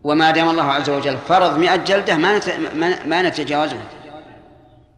وما 0.04 0.30
دام 0.30 0.48
الله 0.48 0.72
عز 0.72 0.90
وجل 0.90 1.18
فرض 1.28 1.58
مئة 1.58 1.76
جلدة 1.76 2.16
ما 2.16 2.40
ما 3.06 3.22
نتجاوزها. 3.22 3.84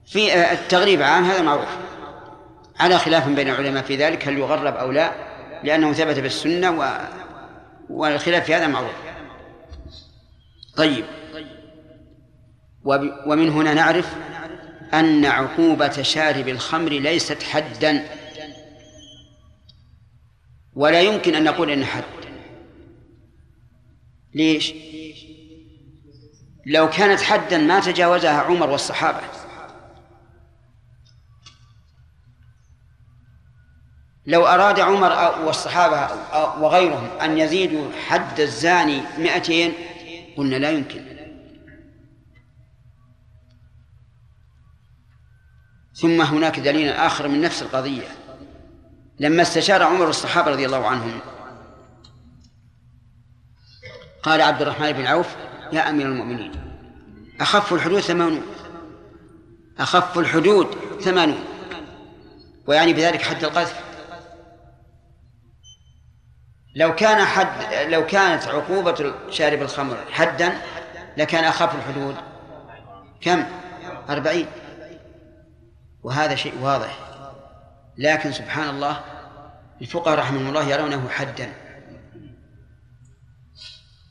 في 0.07 0.53
التغريب 0.53 1.03
عام 1.03 1.25
هذا 1.25 1.43
معروف. 1.43 1.69
على 2.81 2.99
خلاف 2.99 3.29
بين 3.29 3.49
العلماء 3.49 3.83
في 3.83 3.97
ذلك 3.97 4.29
هل 4.29 4.39
يغرب 4.39 4.77
أو 4.77 4.91
لا 4.91 5.13
لأنه 5.65 5.93
ثبت 5.93 6.19
بالسنة 6.19 6.71
و... 6.71 6.99
والخلاف 7.91 8.45
في 8.45 8.55
هذا 8.55 8.67
معروف. 8.67 8.95
طيب. 10.77 11.05
ومن 13.27 13.49
هنا 13.49 13.75
نعرف 13.75 14.15
أن 14.95 15.25
عقوبة 15.25 16.03
شارب 16.03 16.49
الخمر 16.49 16.91
ليست 16.91 17.43
حدا. 17.43 18.18
ولا 20.79 21.01
يمكن 21.01 21.35
أن 21.35 21.45
نقول 21.45 21.71
إن 21.71 21.85
حد. 21.85 22.05
ليش؟ 24.35 24.75
لو 26.67 26.91
كانت 26.91 27.21
حدا 27.21 27.59
ما 27.59 27.81
تجاوزها 27.81 28.41
عمر 28.41 28.71
والصحابة. 28.71 29.21
لو 34.27 34.47
أراد 34.47 34.81
عمر 34.81 35.45
والصحابة 35.47 36.09
وغيرهم 36.63 37.19
أن 37.19 37.39
يزيدوا 37.39 37.93
حد 37.93 38.41
الزاني 38.41 39.03
مئتين 39.19 39.73
قلنا 40.37 40.57
لا 40.57 40.71
يمكن. 40.71 41.05
ثم 45.95 46.21
هناك 46.21 46.61
دليل 46.61 46.89
آخر 46.89 47.29
من 47.29 47.41
نفس 47.41 47.63
القضية. 47.63 48.18
لما 49.21 49.43
استشار 49.43 49.83
عمر 49.83 50.09
الصحابة 50.09 50.51
رضي 50.51 50.67
الله 50.67 50.87
عنهم. 50.87 51.21
قال 54.23 54.41
عبد 54.41 54.63
الرحمن 54.63 54.93
بن 54.93 55.07
عوف 55.07 55.37
يا 55.73 55.91
أمير 55.91 56.07
المؤمنين 56.07 56.53
أخف 57.41 57.73
الحدود 57.73 58.01
ثمانون 58.01 58.43
أخف 59.79 60.19
الحدود 60.19 60.67
ثمانون. 61.01 61.45
ويعني 62.67 62.93
بذلك 62.93 63.23
حد 63.23 63.45
القذف. 63.45 63.81
لو 66.77 66.95
كان 66.95 67.25
حد 67.25 67.75
لو 67.89 68.07
كانت 68.07 68.49
عقوبة 68.49 69.15
شارب 69.31 69.63
الخمر 69.63 69.97
حدا 70.11 70.53
لكان 71.17 71.45
أخف 71.45 71.75
الحدود. 71.75 72.17
كم؟ 73.21 73.45
أربعين. 74.09 74.47
وهذا 76.03 76.35
شيء 76.35 76.55
واضح. 76.61 76.99
لكن 77.99 78.33
سبحان 78.33 78.69
الله 78.69 79.01
الفقهاء 79.81 80.19
رحمهم 80.19 80.49
الله 80.49 80.65
يرونه 80.65 81.09
حدا. 81.09 81.53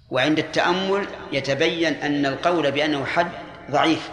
وعند 0.10 0.40
التأمل 0.40 1.08
يتبين 1.32 1.94
أن 1.94 2.26
القول 2.26 2.72
بأنه 2.72 3.06
حد 3.06 3.32
ضعيف. 3.72 4.10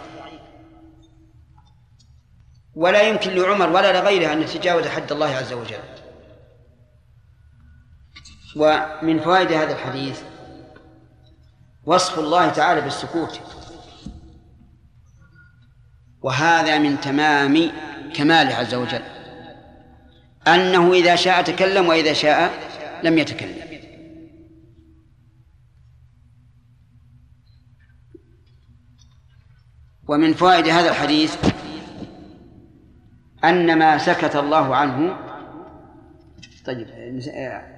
ولا 2.75 3.01
يمكن 3.01 3.31
لعمر 3.31 3.69
ولا 3.69 4.01
لغيره 4.01 4.33
أن 4.33 4.41
يتجاوز 4.41 4.87
حد 4.87 5.11
الله 5.11 5.35
عز 5.35 5.53
وجل. 5.53 5.79
ومن 8.55 9.19
فوائد 9.19 9.51
هذا 9.51 9.73
الحديث 9.73 10.21
وصف 11.85 12.19
الله 12.19 12.49
تعالى 12.49 12.81
بالسكوت. 12.81 13.39
وهذا 16.21 16.77
من 16.77 17.01
تمام 17.01 17.71
كماله 18.13 18.55
عز 18.55 18.73
وجل. 18.73 19.14
أنه 20.47 20.93
إذا 20.93 21.15
شاء 21.15 21.41
تكلم 21.41 21.87
وإذا 21.87 22.13
شاء 22.13 22.53
لم 23.03 23.17
يتكلم. 23.17 23.65
ومن 30.07 30.33
فوائد 30.33 30.67
هذا 30.67 30.89
الحديث 30.89 31.35
أن 33.43 33.79
ما 33.79 33.97
سكت 33.97 34.35
الله 34.35 34.75
عنه 34.75 35.17
طيب 36.65 36.87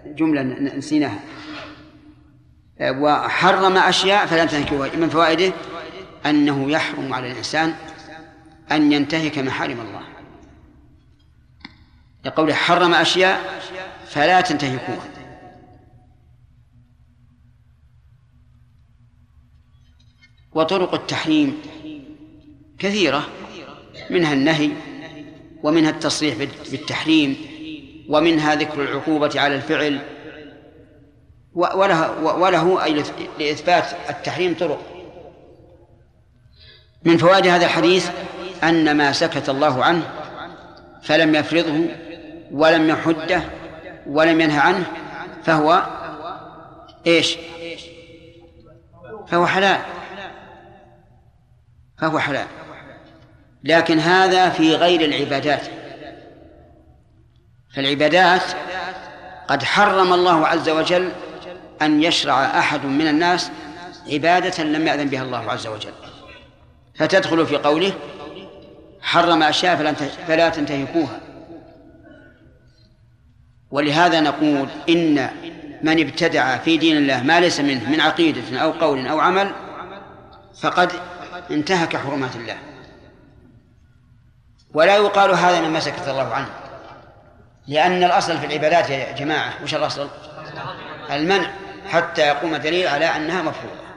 جملة 0.05 0.41
نسيناها. 0.77 1.19
وحرم 2.81 3.77
أشياء 3.77 4.25
فلا 4.25 4.45
تنكحوها 4.45 4.95
من 4.95 5.09
فوائده 5.09 5.53
أنه 6.25 6.71
يحرم 6.71 7.13
على 7.13 7.31
الإنسان 7.31 7.73
أن 8.71 8.91
ينتهك 8.91 9.39
محارم 9.39 9.81
الله. 9.81 10.16
لقوله 12.27 12.53
حرم 12.53 12.93
أشياء 12.93 13.61
فلا 14.07 14.41
تنتهكوها. 14.41 15.07
وطرق 20.53 20.93
التحريم 20.93 21.61
كثيرة 22.79 23.27
منها 24.09 24.33
النهي 24.33 24.71
ومنها 25.63 25.89
التصريح 25.89 26.35
بالتحريم 26.71 27.37
ومنها 28.09 28.55
ذكر 28.55 28.81
العقوبة 28.81 29.31
على 29.35 29.55
الفعل 29.55 29.99
وله 31.53 32.21
وله 32.21 32.83
أي 32.83 33.03
لإثبات 33.39 33.85
التحريم 34.09 34.53
طرق. 34.53 34.81
من 37.03 37.17
فوائد 37.17 37.47
هذا 37.47 37.65
الحديث 37.65 38.09
أن 38.63 38.97
ما 38.97 39.11
سكت 39.11 39.49
الله 39.49 39.83
عنه 39.83 40.03
فلم 41.03 41.35
يفرضه 41.35 42.06
ولم 42.51 42.89
يحده 42.89 43.41
ولم 44.07 44.41
ينهى 44.41 44.59
عنه 44.59 44.85
فهو 45.43 45.83
إيش؟ 47.07 47.37
فهو 49.27 49.45
حلال. 49.45 49.79
فهو 51.97 52.19
حلال. 52.19 52.47
لكن 53.63 53.99
هذا 53.99 54.49
في 54.49 54.75
غير 54.75 55.01
العبادات. 55.01 55.67
فالعبادات 57.75 58.43
قد 59.47 59.63
حرم 59.63 60.13
الله 60.13 60.47
عز 60.47 60.69
وجل 60.69 61.11
أن 61.81 62.03
يشرع 62.03 62.45
أحد 62.45 62.85
من 62.85 63.07
الناس 63.07 63.51
عبادة 64.11 64.63
لم 64.63 64.87
يأذن 64.87 65.09
بها 65.09 65.23
الله 65.23 65.51
عز 65.51 65.67
وجل. 65.67 65.93
فتدخل 66.95 67.45
في 67.45 67.57
قوله 67.57 67.93
حرم 69.01 69.43
أشياء 69.43 69.93
فلا 70.27 70.49
تنتهكوها. 70.49 71.26
ولهذا 73.71 74.19
نقول 74.19 74.67
إن 74.89 75.29
من 75.81 75.99
ابتدع 75.99 76.57
في 76.57 76.77
دين 76.77 76.97
الله 76.97 77.23
ما 77.23 77.39
ليس 77.39 77.59
منه 77.59 77.89
من 77.89 78.01
عقيدة 78.01 78.59
أو 78.59 78.71
قول 78.71 79.07
أو 79.07 79.19
عمل 79.19 79.51
فقد 80.61 80.91
انتهك 81.51 81.97
حرمات 81.97 82.35
الله. 82.35 82.57
ولا 84.73 84.95
يقال 84.95 85.31
هذا 85.31 85.61
مما 85.61 85.79
سكت 85.79 86.07
الله 86.07 86.33
عنه 86.33 86.49
لأن 87.67 88.03
الأصل 88.03 88.37
في 88.37 88.45
العبادات 88.45 88.89
يا 88.89 89.11
جماعة 89.11 89.53
وش 89.63 89.75
الأصل؟ 89.75 90.09
المنع 91.11 91.51
حتى 91.89 92.21
يقوم 92.21 92.55
دليل 92.55 92.87
على 92.87 93.05
أنها 93.05 93.41
مفروضة. 93.41 93.87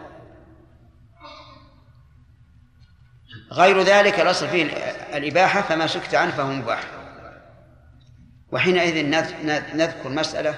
غير 3.52 3.83
ذلك 3.83 4.20
الأصل 4.20 4.48
فيه 4.48 4.64
الإباحة 5.14 5.62
فما 5.62 5.87
سكت 5.87 6.14
عنه 6.14 6.30
فهو 6.30 6.52
مباح. 6.52 6.99
وحينئذ 8.52 9.06
نذكر 9.74 10.08
مسألة 10.08 10.54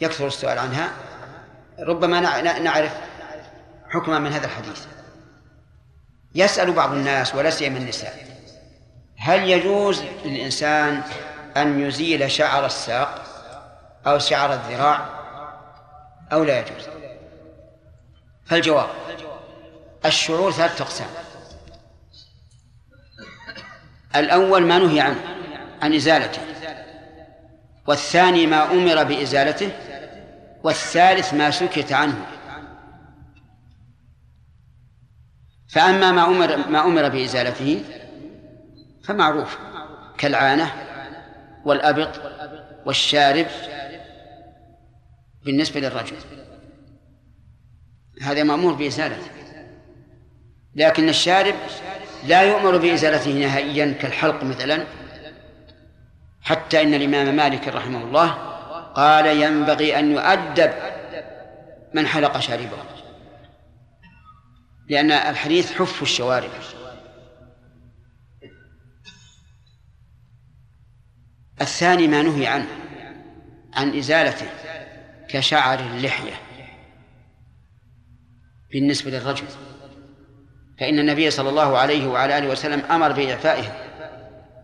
يكثر 0.00 0.26
السؤال 0.26 0.58
عنها. 0.58 0.90
ربما 1.78 2.20
نعرف 2.58 2.92
حكما 3.90 4.18
من 4.18 4.32
هذا 4.32 4.46
الحديث. 4.46 4.86
يسأل 6.34 6.72
بعض 6.72 6.92
الناس 6.92 7.34
ولا 7.34 7.50
سيما 7.50 7.78
النساء 7.78 8.26
هل 9.16 9.48
يجوز 9.48 10.02
للإنسان 10.24 11.02
أن 11.56 11.80
يزيل 11.80 12.30
شعر 12.30 12.66
الساق 12.66 13.24
أو 14.06 14.18
شعر 14.18 14.52
الذراع 14.52 15.08
أو 16.32 16.44
لا 16.44 16.58
يجوز؟ 16.60 16.88
فالجواب 18.46 18.88
الشعور 20.04 20.52
ثلاثة 20.52 20.84
أقسام. 20.84 21.08
الأول 24.16 24.66
ما 24.66 24.78
نهي 24.78 25.00
عنه 25.00 25.20
عن 25.82 25.94
إزالته. 25.94 26.42
والثاني 27.86 28.46
ما 28.46 28.72
أمر 28.72 29.04
بإزالته 29.04 29.70
والثالث 30.64 31.34
ما 31.34 31.50
سكت 31.50 31.92
عنه. 31.92 32.26
فأما 35.68 36.12
ما 36.12 36.24
أمر 36.24 36.56
ما 36.56 36.84
أمر 36.84 37.08
بإزالته 37.08 37.84
فمعروف 39.04 39.58
كالعانة 40.18 40.72
والأبط 41.64 42.20
والشارب 42.86 43.46
بالنسبة 45.44 45.80
للرجل. 45.80 46.16
هذا 48.22 48.42
مأمور 48.42 48.74
بإزالته. 48.74 49.30
لكن 50.74 51.08
الشارب 51.08 51.54
لا 52.26 52.42
يؤمر 52.42 52.76
بإزالته 52.76 53.32
نهائيا 53.32 53.92
كالحلق 53.92 54.44
مثلا. 54.44 54.84
حتى 56.44 56.82
إن 56.82 56.94
الإمام 56.94 57.36
مالك 57.36 57.68
رحمه 57.68 58.02
الله 58.02 58.30
قال 58.94 59.26
ينبغي 59.26 59.98
أن 59.98 60.12
يؤدب 60.12 60.72
من 61.94 62.06
حلق 62.06 62.38
شاربه. 62.38 62.76
لأن 64.88 65.10
الحديث 65.10 65.72
حف 65.72 66.02
الشوارب. 66.02 66.50
الثاني 71.60 72.08
ما 72.08 72.22
نهي 72.22 72.46
عنه 72.46 72.66
عن 73.74 73.98
إزالته 73.98 74.46
كشعر 75.28 75.78
اللحية. 75.78 76.32
بالنسبة 78.72 79.10
للرجل 79.10 79.46
فإن 80.78 80.98
النبي 80.98 81.30
صلى 81.30 81.48
الله 81.48 81.78
عليه 81.78 82.06
وعلى 82.06 82.38
آله 82.38 82.48
وسلم 82.48 82.80
أمر 82.80 83.12
بإعفائها 83.12 83.83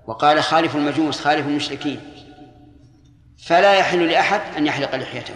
وقال 0.06 0.42
خالف 0.42 0.76
المجوس 0.76 1.20
خالف 1.20 1.46
المشركين. 1.46 2.00
فلا 3.46 3.74
يحل 3.74 4.10
لأحد 4.10 4.40
أن 4.56 4.66
يحلق 4.66 4.94
لحيته. 4.94 5.34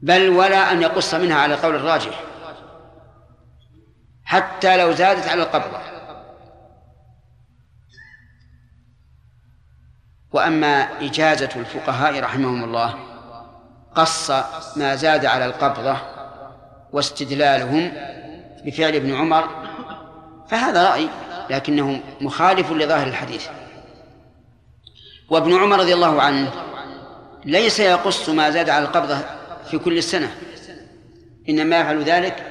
بل 0.00 0.28
ولا 0.28 0.72
أن 0.72 0.82
يقص 0.82 1.14
منها 1.14 1.38
على 1.38 1.54
القول 1.54 1.76
الراجح. 1.76 2.20
حتى 4.24 4.76
لو 4.76 4.92
زادت 4.92 5.28
على 5.28 5.42
القبضة. 5.42 5.80
وأما 10.32 10.82
إجازة 11.00 11.50
الفقهاء 11.56 12.20
رحمهم 12.20 12.64
الله 12.64 12.94
قص 13.94 14.30
ما 14.76 14.96
زاد 14.96 15.26
على 15.26 15.46
القبضة 15.46 15.96
واستدلالهم 16.92 17.92
بفعل 18.64 18.94
ابن 18.94 19.14
عمر 19.14 19.48
فهذا 20.48 20.90
رأي. 20.90 21.08
لكنه 21.50 22.00
مخالف 22.20 22.72
لظاهر 22.72 23.06
الحديث. 23.06 23.48
وابن 25.30 25.56
عمر 25.56 25.78
رضي 25.78 25.94
الله 25.94 26.22
عنه 26.22 26.52
ليس 27.44 27.80
يقص 27.80 28.28
ما 28.28 28.50
زاد 28.50 28.70
على 28.70 28.84
القبضة 28.84 29.18
في 29.70 29.78
كل 29.78 30.02
سنة 30.02 30.36
إنما 31.48 31.80
يفعل 31.80 32.02
ذلك 32.02 32.46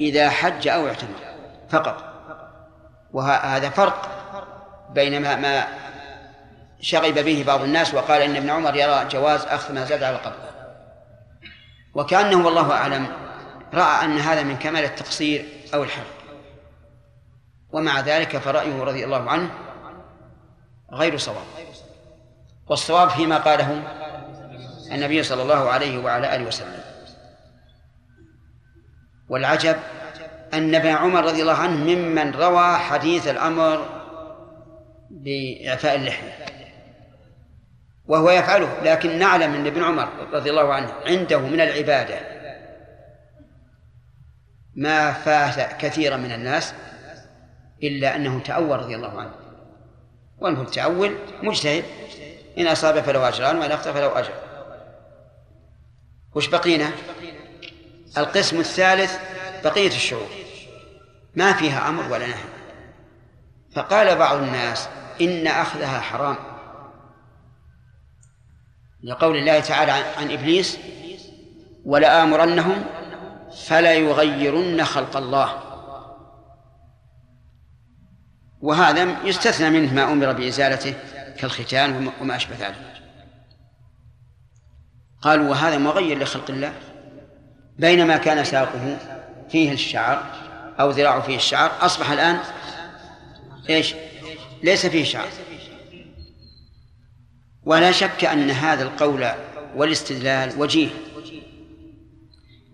إذا 0.00 0.30
حج 0.30 0.68
أو 0.68 0.88
اعتمر 0.88 1.18
فقط. 1.70 2.04
وهذا 3.12 3.70
فرق 3.70 4.08
بين 4.94 5.22
ما, 5.22 5.36
ما 5.36 5.66
شغب 6.80 7.14
به 7.18 7.44
بعض 7.46 7.62
الناس 7.62 7.94
وقال 7.94 8.22
إن 8.22 8.36
ابن 8.36 8.50
عمر 8.50 8.76
يرى 8.76 9.08
جواز 9.10 9.40
أخذ 9.44 9.74
ما 9.74 9.84
زاد 9.84 10.02
على 10.02 10.16
القبضة. 10.16 10.52
وكأنه 11.94 12.46
والله 12.46 12.72
أعلم 12.72 13.06
رأى 13.74 14.04
أن 14.04 14.18
هذا 14.18 14.42
من 14.42 14.56
كمال 14.56 14.84
التقصير 14.84 15.44
أو 15.74 15.82
الحرق. 15.82 16.21
ومع 17.72 18.00
ذلك 18.00 18.36
فرأيه 18.36 18.82
رضي 18.82 19.04
الله 19.04 19.30
عنه 19.30 19.50
غير 20.92 21.16
صواب. 21.16 21.44
والصواب 22.66 23.08
فيما 23.10 23.38
قاله 23.38 23.82
النبي 24.92 25.22
صلى 25.22 25.42
الله 25.42 25.70
عليه 25.70 25.98
وعلى 25.98 26.36
آله 26.36 26.44
وسلم. 26.44 26.82
والعجب 29.28 29.76
أن 30.54 30.74
ابن 30.74 30.88
عمر 30.88 31.24
رضي 31.24 31.42
الله 31.42 31.54
عنه 31.54 31.76
ممن 31.76 32.30
روى 32.34 32.76
حديث 32.76 33.28
الأمر 33.28 34.02
بإعفاء 35.10 35.94
اللحية 35.94 36.32
وهو 38.06 38.30
يفعله 38.30 38.82
لكن 38.82 39.18
نعلم 39.18 39.54
أن 39.54 39.66
ابن 39.66 39.82
عمر 39.82 40.08
رضي 40.32 40.50
الله 40.50 40.74
عنه 40.74 40.92
عنده 41.06 41.38
من 41.38 41.60
العبادة 41.60 42.20
ما 44.74 45.12
فات 45.12 45.80
كثيرا 45.80 46.16
من 46.16 46.32
الناس 46.32 46.74
إلا 47.82 48.16
أنه 48.16 48.40
تأول 48.40 48.78
رضي 48.78 48.94
الله 48.96 49.20
عنه. 49.20 49.34
وأنه 50.38 50.62
التأول 50.62 51.18
مجتهد. 51.42 51.84
إن 52.58 52.66
أصاب 52.66 53.00
فله 53.00 53.28
أجران 53.28 53.58
وإن 53.58 53.72
أخطأ 53.72 53.92
فله 53.92 54.18
أجر. 54.18 54.32
وش 56.34 56.48
بقينا؟ 56.48 56.90
القسم 58.18 58.60
الثالث 58.60 59.18
بقية 59.64 59.86
الشعور. 59.86 60.28
ما 61.34 61.52
فيها 61.52 61.88
أمر 61.88 62.12
ولا 62.12 62.26
نهي. 62.26 62.44
فقال 63.74 64.16
بعض 64.16 64.36
الناس 64.36 64.88
إن 65.20 65.46
أخذها 65.46 66.00
حرام. 66.00 66.36
لقول 69.02 69.36
الله 69.36 69.60
تعالى 69.60 69.92
عن 69.92 70.30
إبليس 70.30 70.78
ولآمرنهم 71.84 72.84
فلا 73.66 73.94
يغيرن 73.94 74.84
خلق 74.84 75.16
الله. 75.16 75.71
وهذا 78.62 79.16
يستثنى 79.24 79.70
منه 79.70 79.94
ما 79.94 80.12
أمر 80.12 80.32
بإزالته 80.32 80.94
كالختان 81.38 82.10
وما 82.20 82.36
أشبه 82.36 82.56
ذلك. 82.60 83.02
قالوا 85.22 85.50
وهذا 85.50 85.78
مغير 85.78 86.18
لخلق 86.18 86.50
الله. 86.50 86.72
بينما 87.78 88.16
كان 88.16 88.44
ساقه 88.44 88.98
فيه 89.50 89.72
الشعر 89.72 90.22
أو 90.80 90.90
ذراعه 90.90 91.20
فيه 91.20 91.36
الشعر 91.36 91.72
أصبح 91.80 92.10
الآن 92.10 92.38
إيش؟ 93.70 93.94
ليس 94.62 94.86
فيه 94.86 95.04
شعر. 95.04 95.28
ولا 97.64 97.92
شك 97.92 98.24
أن 98.24 98.50
هذا 98.50 98.82
القول 98.82 99.28
والاستدلال 99.76 100.52
وجيه. 100.60 100.88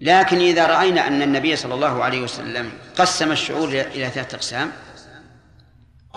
لكن 0.01 0.39
إذا 0.39 0.67
رأينا 0.67 1.07
أن 1.07 1.23
النبي 1.23 1.57
صلى 1.57 1.75
الله 1.75 2.05
عليه 2.05 2.21
وسلم 2.21 2.73
قسم 2.97 3.33
الشعور 3.33 3.69
إلى 3.69 4.11
ثلاثة 4.11 4.37
أقسام 4.37 4.73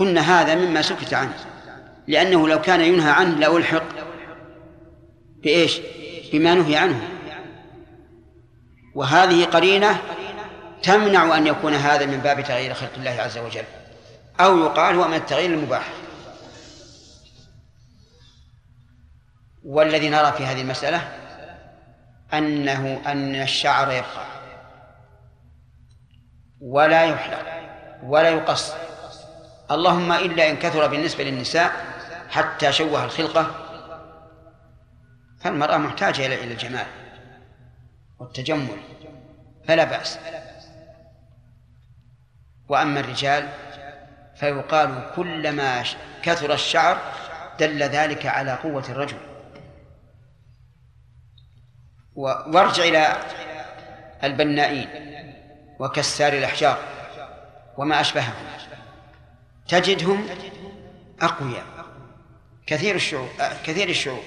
قلنا 0.01 0.21
هذا 0.41 0.55
مما 0.55 0.81
سكت 0.81 1.13
عنه. 1.13 1.33
لأنه 2.07 2.47
لو 2.47 2.61
كان 2.61 2.81
ينهى 2.81 3.11
عنه 3.11 3.35
لألحق. 3.35 3.83
بإيش؟ 5.43 5.79
بما 6.33 6.53
نهي 6.53 6.75
عنه. 6.75 7.09
وهذه 8.95 9.45
قرينة 9.45 10.01
تمنع 10.83 11.37
أن 11.37 11.47
يكون 11.47 11.73
هذا 11.73 12.05
من 12.05 12.17
باب 12.17 12.43
تغيير 12.43 12.73
خلق 12.73 12.93
الله 12.97 13.11
عز 13.11 13.37
وجل. 13.37 13.63
أو 14.39 14.59
يقال 14.59 14.95
هو 14.95 15.07
من 15.07 15.13
التغيير 15.13 15.53
المباح. 15.53 15.89
والذي 19.63 20.09
نرى 20.09 20.31
في 20.31 20.45
هذه 20.45 20.61
المسألة 20.61 21.01
أنه 22.33 23.01
أن 23.05 23.35
الشعر 23.35 23.91
يبقى. 23.91 24.25
ولا 26.61 27.03
يحلق. 27.03 27.45
ولا 28.03 28.29
يقص 28.29 28.73
اللهم 29.71 30.11
إلا 30.11 30.49
إن 30.49 30.57
كثر 30.57 30.87
بالنسبة 30.87 31.23
للنساء 31.23 31.71
حتى 32.29 32.71
شوه 32.71 33.03
الخلقة 33.05 33.51
فالمرأة 35.39 35.77
محتاجة 35.77 36.25
إلى 36.25 36.43
الجمال 36.43 36.85
والتجمل 38.19 38.77
فلا 39.67 39.83
بأس. 39.83 40.19
وأما 42.69 42.99
الرجال 42.99 43.49
فيقال 44.35 45.11
كلما 45.15 45.83
كثر 46.23 46.53
الشعر 46.53 46.97
دل 47.59 47.83
ذلك 47.83 48.25
على 48.25 48.53
قوة 48.53 48.83
الرجل. 48.89 49.17
وارجع 52.15 52.83
إلى 52.83 53.17
البنائين 54.23 54.89
وكسار 55.79 56.33
الأحجار 56.33 56.77
وما 57.77 58.01
أشبههم. 58.01 58.33
تجدهم 59.71 60.27
أقوياء. 61.21 61.85
كثير 62.67 62.95
الشعور 62.95 63.29
كثير 63.63 63.89
الشعور 63.89 64.23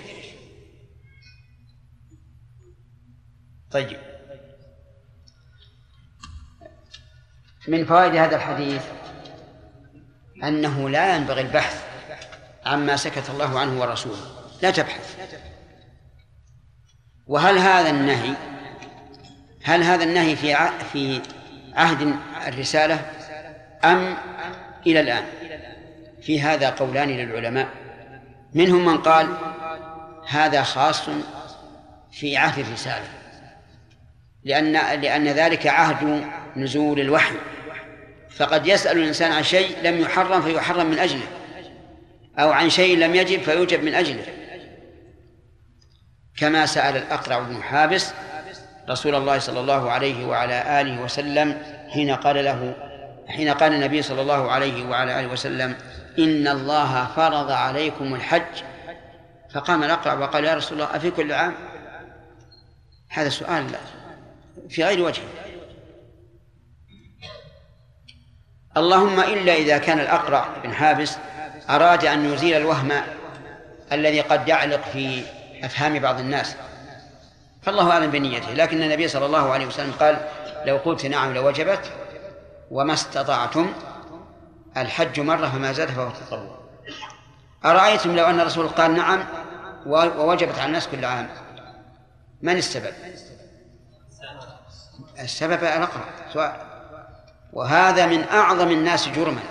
طيب. 3.70 3.98
من 7.68 7.84
فوائد 7.84 8.16
هذا 8.16 8.36
الحديث 8.36 8.82
أنه 10.44 10.90
لا 10.90 11.16
ينبغي 11.16 11.40
البحث 11.40 11.84
عما 12.66 12.96
سكت 12.96 13.30
الله 13.30 13.60
عنه 13.60 13.80
ورسوله. 13.80 14.50
لا 14.62 14.70
تبحث. 14.70 15.34
وهل 17.26 17.58
هذا 17.58 17.90
النهي 17.90 18.36
هل 19.62 19.82
هذا 19.82 20.04
النهي 20.04 20.36
في 20.36 20.56
في 20.92 21.22
عهد 21.74 22.16
الرسالة 22.46 23.12
أم 23.84 24.16
إلى 24.86 25.00
الآن. 25.00 25.24
في 26.22 26.40
هذا 26.40 26.70
قولان 26.70 27.08
للعلماء. 27.08 27.68
منهم 28.54 28.84
من 28.84 28.96
قال 28.98 29.28
هذا 30.28 30.62
خاص 30.62 31.02
في 32.12 32.36
عهد 32.36 32.58
الرسالة 32.66 33.08
لأن 34.44 34.72
لأن 35.00 35.28
ذلك 35.28 35.66
عهد 35.66 36.24
نزول 36.56 37.00
الوحي. 37.00 37.34
فقد 38.30 38.66
يسأل 38.66 38.98
الإنسان 38.98 39.32
عن 39.32 39.42
شيء 39.42 39.76
لم 39.82 40.00
يحرم 40.00 40.42
فيحرم 40.42 40.86
من 40.86 40.98
أجله 40.98 41.26
أو 42.38 42.52
عن 42.52 42.70
شيء 42.70 42.98
لم 42.98 43.14
يجب 43.14 43.40
فيوجب 43.40 43.84
من 43.84 43.94
أجله. 43.94 44.24
كما 46.36 46.66
سأل 46.66 46.96
الأقرع 46.96 47.38
بن 47.38 47.62
حابس 47.62 48.12
رسول 48.90 49.14
الله 49.14 49.38
صلى 49.38 49.60
الله 49.60 49.90
عليه 49.90 50.26
وعلى 50.26 50.80
آله 50.80 51.00
وسلم 51.00 51.62
حين 51.90 52.10
قال 52.10 52.44
له 52.44 52.74
حين 53.28 53.48
قال 53.48 53.72
النبي 53.72 54.02
صلى 54.02 54.22
الله 54.22 54.50
عليه 54.50 54.86
وعلى 54.88 55.20
آله 55.20 55.28
وسلم 55.28 55.76
إن 56.18 56.48
الله 56.48 57.06
فرض 57.16 57.50
عليكم 57.50 58.14
الحج. 58.14 58.62
فقام 59.54 59.84
الأقرع 59.84 60.14
وقال 60.14 60.44
يا 60.44 60.54
رسول 60.54 60.80
الله 60.82 60.96
أفي 60.96 61.10
كل 61.10 61.32
عام؟ 61.32 61.54
هذا 63.08 63.28
سؤال 63.28 63.66
في 64.68 64.84
غير 64.84 65.02
وجه. 65.02 65.22
اللهم 68.76 69.20
إلا 69.20 69.54
إذا 69.54 69.78
كان 69.78 70.00
الأقرع 70.00 70.48
بن 70.64 70.74
حابس 70.74 71.16
أراد 71.70 72.04
أن 72.04 72.32
يزيل 72.32 72.56
الوهم 72.56 72.92
الذي 73.92 74.20
قد 74.20 74.48
يعلق 74.48 74.80
في 74.92 75.22
أفهام 75.62 75.98
بعض 75.98 76.20
الناس. 76.20 76.56
فالله 77.62 77.90
أعلم 77.90 78.10
بنيته 78.10 78.52
لكن 78.52 78.82
النبي 78.82 79.08
صلى 79.08 79.26
الله 79.26 79.52
عليه 79.52 79.66
وسلم 79.66 79.92
قال 79.92 80.28
لو 80.66 80.76
قلت 80.76 81.06
نعم 81.06 81.34
لوجبت. 81.34 81.92
وما 82.74 82.92
استطعتم 82.92 83.72
الحج 84.76 85.20
مرة 85.20 85.48
فما 85.48 85.72
زاد 85.72 85.88
فهو 85.88 86.10
تطوع. 86.10 86.58
أرأيتم 87.64 88.16
لو 88.16 88.24
أن 88.24 88.40
الرسول 88.40 88.68
قال 88.68 88.94
نعم 88.94 89.24
ووجبت 89.86 90.58
على 90.58 90.66
الناس 90.66 90.88
كل 90.88 91.04
عام؟ 91.04 91.28
من 92.42 92.56
السبب؟ 92.56 92.92
السبب 95.20 95.64
الأقرب. 95.64 96.04
سؤال 96.32 96.52
وهذا 97.52 98.06
من 98.06 98.24
أعظم 98.24 98.70
الناس 98.70 99.08
جرما. 99.08 99.42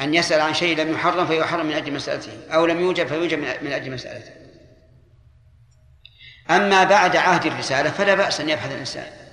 أن 0.00 0.14
يسأل 0.14 0.40
عن 0.40 0.54
شيء 0.54 0.76
لم 0.76 0.92
يحرم 0.92 1.26
فيحرم 1.26 1.66
من 1.66 1.72
أجل 1.72 1.94
مسألته 1.94 2.32
أو 2.54 2.66
لم 2.66 2.80
يوجد 2.80 3.06
فيوجد 3.06 3.38
من 3.38 3.72
أجل 3.72 3.92
مسألته. 3.92 4.32
أما 6.50 6.84
بعد 6.84 7.16
عهد 7.16 7.46
الرسالة 7.46 7.90
فلا 7.90 8.14
بأس 8.14 8.40
أن 8.40 8.48
يبحث 8.48 8.72
الإنسان. 8.72 9.27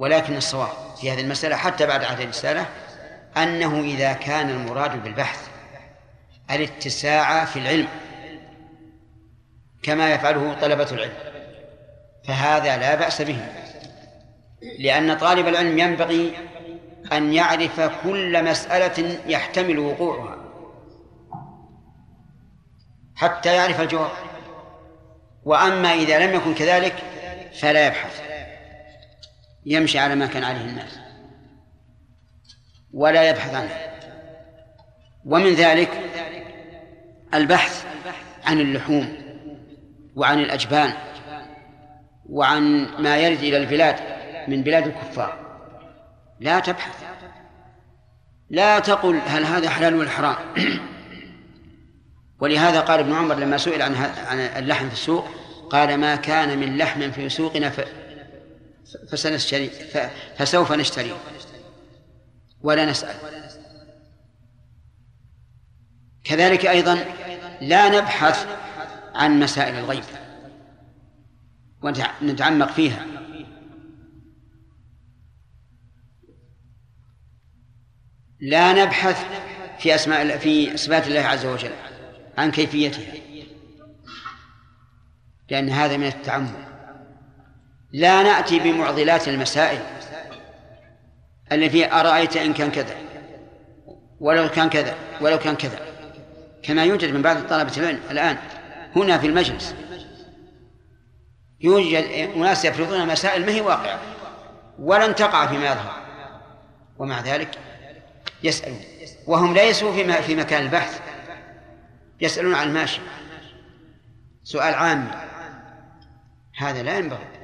ولكن 0.00 0.36
الصواب 0.36 0.96
في 1.00 1.12
هذه 1.12 1.20
المسألة 1.20 1.56
حتى 1.56 1.86
بعد 1.86 2.04
عهد 2.04 2.20
الرسالة 2.20 2.66
أنه 3.36 3.80
إذا 3.80 4.12
كان 4.12 4.50
المراد 4.50 5.02
بالبحث 5.02 5.48
الاتساع 6.50 7.44
في 7.44 7.58
العلم 7.58 7.88
كما 9.82 10.14
يفعله 10.14 10.54
طلبة 10.60 10.86
العلم 10.92 11.12
فهذا 12.24 12.76
لا 12.76 12.94
بأس 12.94 13.22
به 13.22 13.46
لأن 14.78 15.16
طالب 15.16 15.48
العلم 15.48 15.78
ينبغي 15.78 16.32
أن 17.12 17.32
يعرف 17.32 17.80
كل 17.80 18.44
مسألة 18.44 19.18
يحتمل 19.26 19.78
وقوعها 19.78 20.36
حتى 23.16 23.54
يعرف 23.54 23.80
الجواب 23.80 24.10
وأما 25.44 25.92
إذا 25.94 26.26
لم 26.26 26.34
يكن 26.34 26.54
كذلك 26.54 26.94
فلا 27.60 27.86
يبحث. 27.86 28.39
يمشي 29.66 29.98
على 29.98 30.14
ما 30.14 30.26
كان 30.26 30.44
عليه 30.44 30.64
الناس 30.64 30.98
ولا 32.92 33.30
يبحث 33.30 33.54
عنه. 33.54 33.70
ومن 35.24 35.54
ذلك 35.54 35.90
البحث 37.34 37.86
عن 38.44 38.60
اللحوم 38.60 39.12
وعن 40.16 40.38
الأجبان 40.38 40.92
وعن 42.28 42.86
ما 42.98 43.16
يرد 43.16 43.38
إلى 43.38 43.56
البلاد 43.56 43.96
من 44.48 44.62
بلاد 44.62 44.86
الكفار. 44.86 45.38
لا 46.40 46.60
تبحث. 46.60 47.04
لا 48.50 48.78
تقل 48.78 49.20
هل 49.26 49.44
هذا 49.44 49.70
حلال 49.70 49.94
ولا 49.94 50.10
حرام. 50.10 50.36
ولهذا 52.40 52.80
قال 52.80 53.00
ابن 53.00 53.14
عمر 53.14 53.34
لما 53.34 53.56
سئل 53.56 53.82
عن 53.82 53.94
عن 54.26 54.38
اللحم 54.38 54.88
في 54.88 54.94
السوق 54.94 55.28
قال 55.70 55.96
ما 55.96 56.16
كان 56.16 56.58
من 56.58 56.76
لحم 56.76 57.10
في 57.10 57.28
سوقنا 57.28 57.70
فسنشتري 59.10 59.70
فسوف 60.36 60.72
نشتري. 60.72 61.14
ولا 62.62 62.90
نسأل. 62.90 63.16
كذلك 66.24 66.66
أيضا 66.66 66.94
لا 67.60 67.88
نبحث 67.88 68.46
عن 69.14 69.40
مسائل 69.40 69.74
الغيب. 69.74 70.04
ونتعمق 71.82 72.72
فيها. 72.72 73.06
لا 78.40 78.84
نبحث 78.84 79.24
في 79.78 79.94
أسماء 79.94 80.38
في 80.38 80.76
صفات 80.76 81.06
الله 81.06 81.20
عز 81.20 81.46
وجل 81.46 81.72
عن 82.38 82.50
كيفيتها 82.50 83.14
لأن 85.50 85.70
هذا 85.70 85.96
من 85.96 86.06
التعمق. 86.06 86.69
لا 87.92 88.22
نأتي 88.22 88.58
بمعضلات 88.58 89.28
المسائل. 89.28 89.80
التي 91.52 91.92
أرأيت 91.92 92.36
إن 92.36 92.52
كان 92.52 92.70
كذا 92.70 92.94
ولو 94.20 94.48
كان 94.48 94.68
كذا 94.68 94.94
ولو 95.20 95.38
كان 95.38 95.56
كذا. 95.56 95.78
كما 96.62 96.84
يوجد 96.84 97.14
من 97.14 97.22
بعض 97.22 97.36
طلبة 97.46 97.76
العلم 97.76 98.00
الآن 98.10 98.36
هنا 98.96 99.18
في 99.18 99.26
المجلس. 99.26 99.74
يوجد 101.60 102.04
أناس 102.36 102.64
يفرضون 102.64 103.06
مسائل 103.06 103.46
ما 103.46 103.52
هي 103.52 103.60
واقعة 103.60 104.00
ولن 104.78 105.14
تقع 105.14 105.46
فيما 105.46 105.66
يظهر. 105.66 106.02
ومع 106.98 107.20
ذلك 107.20 107.58
يسألون 108.42 108.80
وهم 109.26 109.54
ليسوا 109.54 109.92
في 109.92 110.22
في 110.22 110.36
مكان 110.36 110.62
البحث. 110.62 111.00
يسألون 112.20 112.54
عن 112.54 112.68
الماشي. 112.68 113.00
سؤال 114.44 114.74
عام. 114.74 115.10
هذا 116.56 116.82
لا 116.82 116.98
ينبغي. 116.98 117.39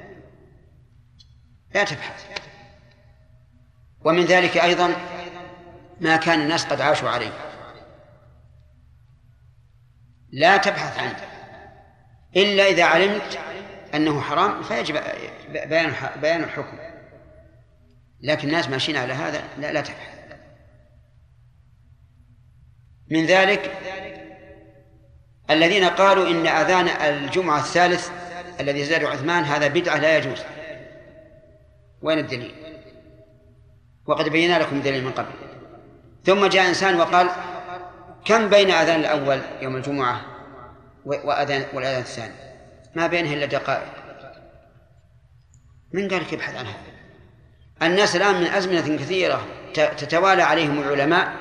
لا 1.75 1.83
تبحث. 1.83 2.25
ومن 4.01 4.25
ذلك 4.25 4.57
أيضا 4.57 4.95
ما 6.01 6.17
كان 6.17 6.41
الناس 6.41 6.65
قد 6.65 6.81
عاشوا 6.81 7.09
عليه. 7.09 7.31
لا 10.31 10.57
تبحث 10.57 10.99
عنه. 10.99 11.19
إلا 12.35 12.63
إذا 12.67 12.83
علمت 12.83 13.39
أنه 13.95 14.21
حرام 14.21 14.63
فيجب 14.63 15.01
بيان 15.49 15.93
بيان 16.21 16.43
الحكم. 16.43 16.77
لكن 18.21 18.47
الناس 18.47 18.69
ماشيين 18.69 18.97
على 18.97 19.13
هذا 19.13 19.43
لا 19.57 19.71
لا 19.71 19.81
تبحث. 19.81 20.17
من 23.11 23.25
ذلك 23.25 23.77
الذين 25.49 25.83
قالوا 25.83 26.29
إن 26.29 26.47
أذان 26.47 26.87
الجمعة 26.87 27.59
الثالث 27.59 28.09
الذي 28.59 28.85
زاد 28.85 29.03
عثمان 29.03 29.43
هذا 29.43 29.67
بدعة 29.67 29.97
لا 29.97 30.17
يجوز. 30.17 30.39
وين 32.01 32.19
الدليل؟ 32.19 32.55
وقد 34.05 34.29
بينا 34.29 34.59
لكم 34.59 34.75
الدليل 34.75 35.03
من 35.03 35.11
قبل. 35.11 35.31
ثم 36.25 36.45
جاء 36.45 36.69
إنسان 36.69 36.99
وقال 36.99 37.29
كم 38.25 38.49
بين 38.49 38.71
أذان 38.71 38.99
الأول 38.99 39.41
يوم 39.61 39.75
الجمعة 39.75 40.21
وأذان 41.05 41.65
والأذان 41.73 42.01
الثاني؟ 42.01 42.33
ما 42.95 43.07
بينه 43.07 43.33
إلا 43.33 43.45
دقائق. 43.45 43.93
من 45.93 46.07
قال 46.07 46.21
لك 46.21 46.33
ابحث 46.33 46.55
عن 46.55 46.65
هذا؟ 46.65 46.97
الناس 47.81 48.15
الآن 48.15 48.35
من 48.35 48.47
أزمنة 48.47 48.97
كثيرة 48.97 49.47
تتوالى 49.73 50.41
عليهم 50.41 50.79
العلماء 50.79 51.33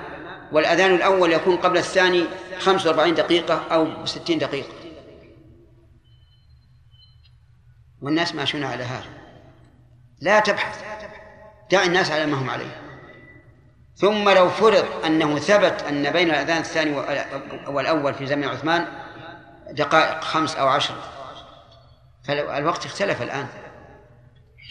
والأذان 0.52 0.94
الأول 0.94 1.32
يكون 1.32 1.56
قبل 1.56 1.78
الثاني 1.78 2.24
45 2.58 3.14
دقيقة 3.14 3.66
أو 3.70 4.06
60 4.06 4.38
دقيقة. 4.38 4.74
والناس 8.00 8.34
ماشون 8.34 8.64
على 8.64 8.84
هذا. 8.84 9.15
لا 10.20 10.40
تبحث. 10.40 10.84
دع 11.70 11.82
الناس 11.82 12.10
على 12.10 12.26
ما 12.26 12.36
هم 12.36 12.50
عليه. 12.50 12.82
ثم 13.96 14.28
لو 14.28 14.48
فرض 14.48 15.04
أنه 15.04 15.38
ثبت 15.38 15.82
أن 15.82 16.10
بين 16.10 16.30
الأذان 16.30 16.58
الثاني 16.58 16.90
والأول 17.66 18.14
في 18.14 18.26
زمن 18.26 18.44
عثمان 18.44 18.88
دقائق 19.70 20.24
خمس 20.24 20.56
أو 20.56 20.68
عشر. 20.68 20.94
فالوقت 22.24 22.86
اختلف 22.86 23.22
الآن. 23.22 23.46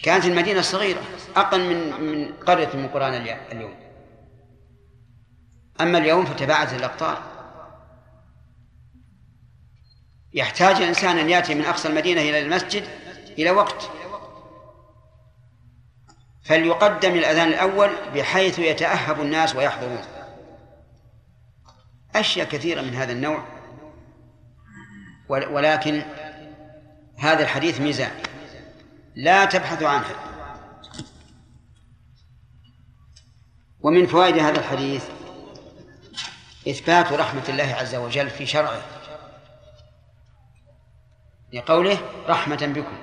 كانت 0.02 0.24
المدينة 0.24 0.60
صغيرة 0.60 1.02
أقل 1.36 1.60
من 1.60 2.00
من 2.00 2.32
قرية 2.32 2.76
من 2.76 2.88
قرآن 2.88 3.14
اليوم. 3.52 3.74
أما 5.80 5.98
اليوم 5.98 6.24
فتباعدت 6.24 6.72
الأقطار. 6.72 7.22
يحتاج 10.34 10.76
الإنسان 10.76 11.18
أن 11.18 11.30
يأتي 11.30 11.54
من 11.54 11.64
أقصى 11.64 11.88
المدينة 11.88 12.20
إلى 12.20 12.38
المسجد 12.38 12.84
إلى 13.38 13.50
وقت. 13.50 13.90
فليقدم 16.46 17.14
الأذان 17.14 17.48
الأول 17.48 17.90
بحيث 18.14 18.58
يتأهب 18.58 19.20
الناس 19.20 19.56
ويحضرون. 19.56 20.04
أشياء 22.14 22.48
كثيرة 22.48 22.80
من 22.80 22.94
هذا 22.94 23.12
النوع 23.12 23.44
ولكن 25.28 26.02
هذا 27.18 27.42
الحديث 27.42 27.80
ميزان. 27.80 28.22
لا 29.14 29.44
تبحث 29.44 29.82
عنها 29.82 30.14
ومن 33.80 34.06
فوائد 34.06 34.38
هذا 34.38 34.58
الحديث 34.58 35.04
إثبات 36.68 37.12
رحمة 37.12 37.44
الله 37.48 37.74
عز 37.74 37.94
وجل 37.94 38.30
في 38.30 38.46
شرعه. 38.46 38.82
لقوله 41.52 41.98
رحمة 42.28 42.72
بكم. 42.74 42.98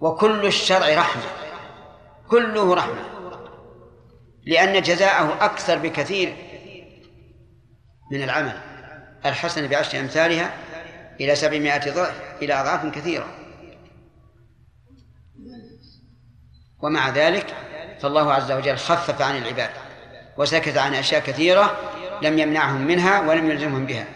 وكل 0.00 0.46
الشرع 0.46 0.94
رحمة. 0.94 1.49
كله 2.30 2.74
رحمة. 2.74 3.10
لأن 4.46 4.82
جزاءه 4.82 5.44
أكثر 5.44 5.78
بكثير 5.78 6.36
من 8.12 8.22
العمل. 8.22 8.60
الحسنة 9.26 9.68
بعشر 9.68 10.00
أمثالها 10.00 10.54
إلى 11.20 11.34
سبعمائة 11.34 11.94
ضعف 11.94 12.22
إلى 12.42 12.54
أضعاف 12.54 12.86
كثيرة. 12.86 13.26
ومع 16.82 17.10
ذلك 17.10 17.54
فالله 18.00 18.32
عز 18.32 18.52
وجل 18.52 18.76
خفف 18.76 19.22
عن 19.22 19.36
العباد 19.36 19.70
وسكت 20.38 20.76
عن 20.76 20.94
أشياء 20.94 21.20
كثيرة 21.22 21.76
لم 22.22 22.38
يمنعهم 22.38 22.86
منها 22.86 23.20
ولم 23.20 23.50
يلزمهم 23.50 23.86
بها. 23.86 24.06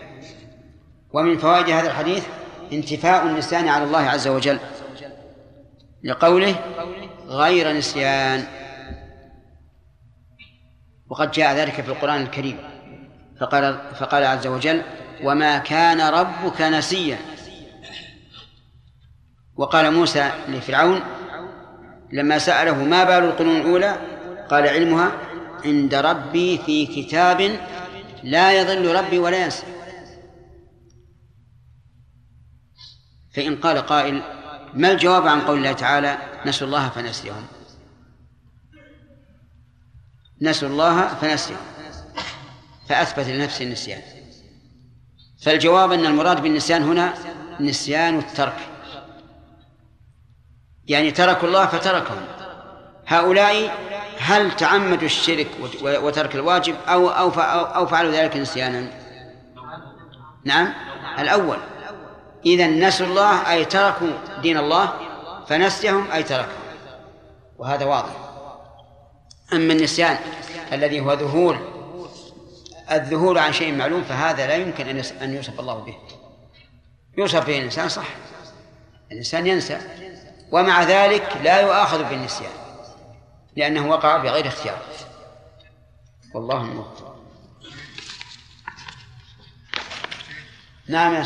ومن 1.13 1.39
فوائد 1.39 1.71
هذا 1.71 1.87
الحديث 1.87 2.27
انتفاء 2.73 3.27
النسيان 3.27 3.69
على 3.69 3.85
الله 3.85 3.99
عز 3.99 4.29
وجل 4.29 4.59
لقوله 6.05 6.57
غير 7.27 7.73
نسيان. 7.73 8.47
وقد 11.09 11.31
جاء 11.31 11.55
ذلك 11.57 11.81
في 11.81 11.89
القرآن 11.89 12.23
الكريم. 12.23 12.59
فقال 13.41 13.79
فقال 13.95 14.25
عز 14.25 14.47
وجل 14.47 14.83
وما 15.25 15.59
كان 15.59 16.01
ربك 16.01 16.61
نسيا. 16.61 17.19
وقال 19.57 19.93
موسى 19.93 20.31
لفرعون 20.49 21.01
لما 22.13 22.39
سأله 22.39 22.85
ما 22.85 23.05
بال 23.05 23.25
القرون 23.25 23.57
الأولى 23.57 23.97
قال 24.51 24.69
علمها 24.69 25.13
عند 25.65 25.95
ربي 25.95 26.59
في 26.59 26.87
كتاب 26.87 27.59
لا 28.23 28.61
يضل 28.61 28.95
ربي 28.95 29.19
ولا 29.19 29.45
ينسى. 29.45 29.67
فإن 33.35 33.57
قال 33.57 33.79
قائل 33.79 34.23
ما 34.75 34.93
الجواب 34.93 35.27
عن 35.27 35.41
قول 35.41 35.59
الله 35.59 35.73
تعالى 35.73 36.19
نسوا 36.47 36.67
الله 36.67 36.89
فنسيهم؟ 36.89 37.47
نسوا 40.43 40.69
الله 40.69 41.09
فنسيهم. 41.09 41.59
فأثبت 42.89 43.27
لنفسه 43.27 43.65
النسيان. 43.65 44.03
فالجواب 45.43 45.93
أن 45.93 46.07
المراد 46.07 46.43
بالنسيان 46.43 46.83
هنا 46.83 47.15
نسيان 47.61 48.19
الترك. 48.19 48.57
يعني 50.87 51.11
تركوا 51.11 51.49
الله 51.49 51.67
فتركهم. 51.67 52.27
هؤلاء 53.07 53.75
هل 54.19 54.57
تعمدوا 54.57 55.07
الشرك 55.07 55.49
وترك 55.83 56.35
الواجب 56.35 56.77
أو 56.89 57.09
أو 57.09 57.31
أو 57.51 57.87
فعلوا 57.87 58.13
ذلك 58.13 58.37
نسيانا؟ 58.37 58.91
نعم. 60.45 60.75
الأول. 61.19 61.59
إذا 62.47 62.67
نسوا 62.67 63.07
الله 63.07 63.53
أي 63.53 63.65
تركوا 63.65 64.41
دين 64.43 64.57
الله 64.57 64.93
فنسيهم 65.47 66.11
أي 66.11 66.23
تركهم. 66.23 66.65
وهذا 67.59 67.85
واضح. 67.85 68.13
أما 69.53 69.73
النسيان 69.73 70.19
الذي 70.73 71.01
هو 71.01 71.13
ذهول 71.13 71.59
الذهول 72.91 73.39
عن 73.39 73.53
شيء 73.53 73.75
معلوم 73.75 74.05
فهذا 74.05 74.47
لا 74.47 74.55
يمكن 74.55 74.89
أن 75.23 75.35
يوصف 75.35 75.61
الله 75.61 75.75
به. 75.75 75.97
يوصف 77.19 77.47
به 77.47 77.59
الإنسان 77.59 77.89
صح. 77.89 78.07
الإنسان 79.13 79.47
ينسى. 79.47 79.79
ومع 80.53 80.83
ذلك 80.83 81.37
لا 81.43 81.61
يؤاخذ 81.61 82.05
بالنسيان 82.05 82.53
لأنه 83.57 83.91
وقع 83.91 84.17
بغير 84.17 84.47
اختيار. 84.47 84.79
والله 86.35 86.61
الموفق. 86.61 87.17
نعم 90.89 91.15
يا 91.15 91.25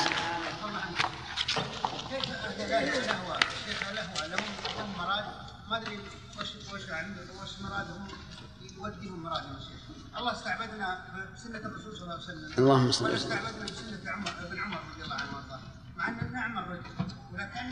الله 10.19 10.33
استعبدنا 10.33 11.05
بسنه 11.35 11.59
الرسول 11.59 11.93
صلى 11.97 12.03
الله 12.03 12.15
عليه 12.15 12.25
وسلم 12.25 12.53
اللهم 12.59 12.93
صل 12.93 13.05
وسلم 13.05 13.33
استعبدنا 13.33 13.65
بسنه 13.65 14.11
عمر 14.11 14.31
ابن 14.47 14.59
عمر 14.59 14.81
رضي 14.93 15.03
الله 15.05 15.15
عنه 15.15 15.37
وارضاه 15.37 15.61
مع 15.97 16.09
ان 16.09 16.33
نعم 16.33 16.59
الرجل 16.59 16.91
ولكن 17.33 17.67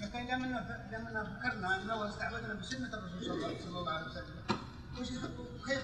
لكن 0.00 0.18
لما 0.26 0.46
لما 0.92 1.24
فكرنا 1.24 1.76
انه 1.82 2.08
استعبدنا 2.08 2.54
بسنه 2.54 2.94
الرسول 2.94 3.24
صلى 3.64 3.78
الله 3.78 3.92
عليه 3.92 4.06
وسلم 4.06 4.36
وش 4.98 5.08
كيف 5.66 5.82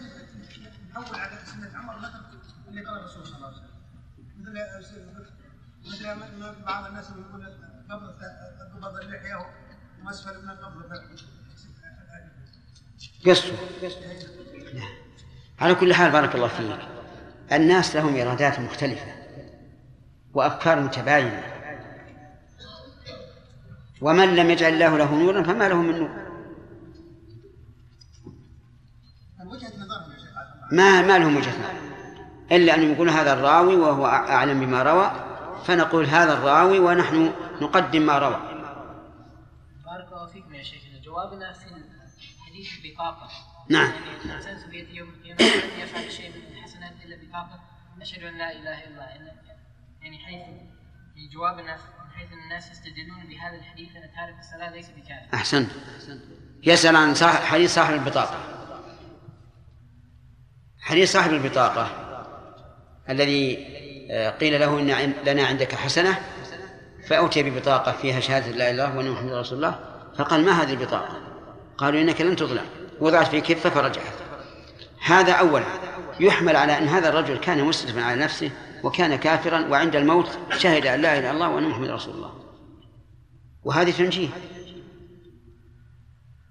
نحول 0.90 1.18
على 1.20 1.38
سنه 1.46 1.78
عمر 1.78 1.98
نترك 1.98 2.30
اللي 2.68 2.84
قال 2.84 2.96
الرسول 2.98 3.26
صلى 3.26 3.36
الله 3.36 3.46
عليه 3.46 3.56
وسلم 4.78 5.24
مثل 5.86 6.14
مثل 6.14 6.62
بعض 6.62 6.84
الناس 6.86 7.10
يقول؟ 7.10 7.52
قبض 7.90 8.96
اللحيه 9.02 9.46
ومسفل 10.02 10.46
من 10.46 10.56
قصوا 13.26 13.56
على 15.60 15.74
كل 15.74 15.94
حال 15.94 16.10
بارك 16.10 16.34
الله 16.34 16.48
فيك. 16.48 16.78
الناس 17.52 17.96
لهم 17.96 18.20
إرادات 18.20 18.60
مختلفة 18.60 19.14
وأفكار 20.34 20.80
متباينة. 20.80 21.42
ومن 24.00 24.36
لم 24.36 24.50
يجعل 24.50 24.72
الله 24.72 24.98
له 24.98 25.14
نورا 25.14 25.42
فما 25.42 25.68
له 25.68 25.76
من 25.76 25.98
نور. 25.98 26.10
ما 30.72 31.02
ما 31.02 31.18
لهم 31.18 31.36
وجهة 31.36 31.58
نظر. 31.58 31.78
إلا 32.52 32.74
أن 32.74 32.92
يقول 32.92 33.10
هذا 33.10 33.32
الراوي 33.32 33.76
وهو 33.76 34.06
أعلم 34.06 34.60
بما 34.60 34.82
روى 34.82 35.12
فنقول 35.64 36.06
هذا 36.06 36.32
الراوي 36.32 36.78
ونحن 36.78 37.32
نقدم 37.60 38.02
ما 38.02 38.18
روى. 38.18 38.40
بارك 39.84 40.12
الله 40.12 40.26
فيكم 40.26 40.54
يا 40.54 40.62
شيخ 40.62 40.82
جوابنا 41.04 41.52
في 41.52 41.64
حديث 42.46 42.68
البطاقة 42.84 43.28
نعم. 43.68 43.90
يعني 43.90 44.16
الإنسان 44.24 44.58
سوف 44.58 44.72
يأتي 44.72 44.94
يوم 44.94 45.08
القيامة 45.08 45.42
يفعل 45.82 46.12
شيء 46.12 46.30
من 46.30 46.56
الحسنات 46.56 46.92
إلا 47.04 47.16
بطاقة. 47.16 47.60
أشهد 48.00 48.22
أن 48.22 48.38
لا 48.38 48.52
إله 48.52 48.84
إلا 48.84 48.88
الله. 48.88 49.04
يعني 50.02 50.18
حيث 50.18 50.42
في 51.14 51.28
جوابنا 51.34 51.74
من 51.74 52.10
حيث 52.16 52.32
الناس 52.32 52.70
يستدلون 52.70 53.26
بهذا 53.28 53.56
الحديث 53.56 53.96
أن 53.96 54.10
تارك 54.16 54.38
الصلاة 54.38 54.70
ليس 54.70 54.90
بكافر 54.90 55.34
أحسنت. 55.34 55.70
يسأل 56.62 56.96
عن 56.96 57.14
صاحب 57.14 57.44
حديث 57.44 57.74
صاحب 57.74 57.94
البطاقة. 57.94 58.38
حديث 60.80 61.12
صاحب 61.12 61.30
البطاقة 61.30 61.90
الذي 63.08 63.66
آه، 64.10 64.30
قيل 64.30 64.60
له 64.60 64.80
إن 64.80 65.14
لنا 65.26 65.46
عندك 65.46 65.74
حسنة. 65.74 66.18
فأتي 67.08 67.50
ببطاقة 67.50 67.92
فيها 67.92 68.20
شهادة 68.20 68.46
لا 68.50 68.54
إله 68.54 68.70
إلا 68.70 68.84
الله 68.84 68.96
وأن 68.96 69.10
محمد 69.10 69.32
رسول 69.32 69.58
الله 69.58 69.78
فقال 70.18 70.44
ما 70.44 70.52
هذه 70.52 70.72
البطاقة؟ 70.72 71.16
قالوا 71.78 72.00
إنك 72.00 72.20
لن 72.20 72.36
تظلم. 72.36 72.64
وضعت 73.00 73.26
في 73.26 73.40
كفة 73.40 73.70
فرجعت. 73.70 74.14
هذا 75.04 75.32
أولا. 75.32 75.64
يحمل 76.20 76.56
على 76.56 76.78
أن 76.78 76.88
هذا 76.88 77.08
الرجل 77.08 77.36
كان 77.36 77.64
مسرفا 77.64 78.02
على 78.02 78.22
نفسه 78.22 78.50
وكان 78.82 79.16
كافرا 79.16 79.66
وعند 79.66 79.96
الموت 79.96 80.38
شهد 80.58 80.86
أن 80.86 81.00
لا 81.00 81.12
إله 81.12 81.18
إلا 81.18 81.30
الله 81.30 81.48
وأن 81.48 81.68
محمد 81.68 81.90
رسول 81.90 82.14
الله. 82.14 82.32
وهذه 83.64 83.90
تنجيه. 83.90 84.28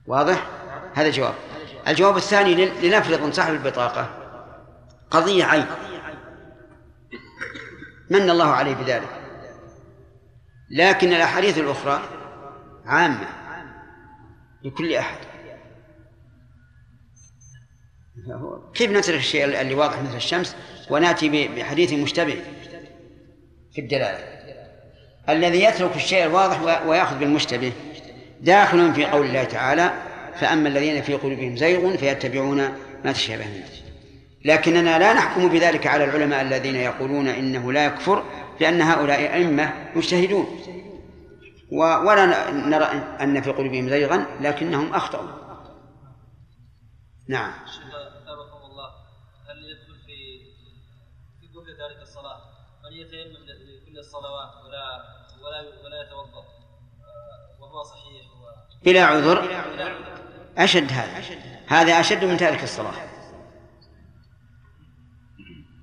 واضح؟ 0.07 0.47
هذا 0.93 1.09
جواب. 1.09 1.33
الجواب 1.87 2.17
الثاني 2.17 2.55
لن- 2.55 2.71
لنفرض 2.83 3.33
صاحب 3.33 3.53
البطاقة 3.53 4.09
قضية 5.11 5.45
عين. 5.45 5.65
من 8.09 8.29
الله 8.29 8.47
عليه 8.51 8.73
بذلك؟ 8.75 9.26
لكن 10.69 11.13
الأحاديث 11.13 11.57
الأخرى 11.57 12.01
عامة 12.85 13.27
لكل 14.63 14.93
أحد. 14.95 15.17
كيف 18.73 18.91
نترك 18.91 19.19
الشيء 19.19 19.61
اللي 19.61 19.73
واضح 19.73 20.01
مثل 20.01 20.15
الشمس 20.15 20.55
ونأتي 20.89 21.47
بحديث 21.47 21.93
مشتبه 21.93 22.41
في 23.73 23.81
الدلالة؟ 23.81 24.37
الذي 25.29 25.63
يترك 25.63 25.95
الشيء 25.95 26.25
الواضح 26.25 26.85
ويأخذ 26.85 27.19
بالمشتبه 27.19 27.71
داخل 28.41 28.93
في 28.93 29.05
قول 29.05 29.25
الله 29.25 29.43
تعالى 29.43 29.91
فأما 30.39 30.69
الذين 30.69 31.01
في 31.01 31.13
قلوبهم 31.13 31.57
زيغ 31.57 31.97
فيتبعون 31.97 32.57
ما 33.05 33.11
تشابه 33.11 33.45
منه 33.45 33.67
لكننا 34.45 34.99
لا 34.99 35.13
نحكم 35.13 35.47
بذلك 35.49 35.87
على 35.87 36.03
العلماء 36.03 36.41
الذين 36.41 36.75
يقولون 36.75 37.27
إنه 37.27 37.71
لا 37.71 37.85
يكفر 37.85 38.23
لأن 38.59 38.81
هؤلاء 38.81 39.33
أئمة 39.33 39.91
مجتهدون. 39.95 40.59
ولا 41.71 42.51
نرى 42.51 42.85
أن 43.21 43.41
في 43.41 43.51
قلوبهم 43.51 43.89
زيغا 43.89 44.25
لكنهم 44.41 44.93
أخطأوا. 44.93 45.27
نعم. 47.27 47.53
الله. 48.71 48.89
هل 49.49 49.57
يدخل 49.57 49.99
في 50.05 50.39
في 51.39 51.47
كل 51.53 51.71
ذلك 51.71 52.01
الصلاة؟ 52.01 52.41
من 52.83 52.93
يتيمم 52.93 53.45
لكل 53.45 53.99
الصلوات 53.99 54.49
ولا 54.65 55.03
ولا 55.43 55.59
ولا 55.85 56.01
يتوضأ؟ 56.01 56.45
وهو 57.59 57.83
صحيح 57.83 58.27
بلا 58.85 59.05
عذر. 59.05 59.43
أشد 60.57 60.91
هذا. 60.91 61.23
هذا 61.67 61.99
أشد 61.99 62.25
من 62.25 62.37
تارك 62.37 62.63
الصلاة. 62.63 62.93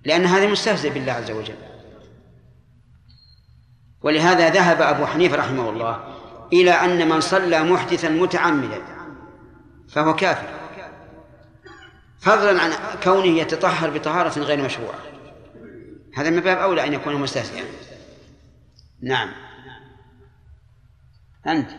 لأن 0.05 0.25
هذا 0.25 0.47
مستهزئ 0.47 0.91
بالله 0.91 1.13
عز 1.13 1.31
وجل. 1.31 1.74
ولهذا 4.05 4.49
ذهب 4.49 4.83
أبو 4.83 5.07
حنيفة 5.07 5.37
رحمه 5.37 5.71
الله 5.71 6.15
إلى 6.53 6.71
أن 6.71 7.09
من 7.09 7.21
صلى 7.21 7.63
محدثا 7.63 8.09
متعمدا 8.09 8.83
فهو 9.89 10.17
كافر. 10.17 10.49
فضلا 12.21 12.63
عن 12.63 12.71
كونه 13.03 13.39
يتطهر 13.39 13.91
بطهارة 13.91 14.39
غير 14.39 14.65
مشروعة. 14.65 14.99
هذا 16.17 16.31
من 16.31 16.41
باب 16.41 16.59
أولى 16.59 16.85
أن 16.87 16.93
يكون 16.93 17.15
مستهزئا. 17.15 17.65
نعم. 19.03 19.33
أنت. 21.47 21.71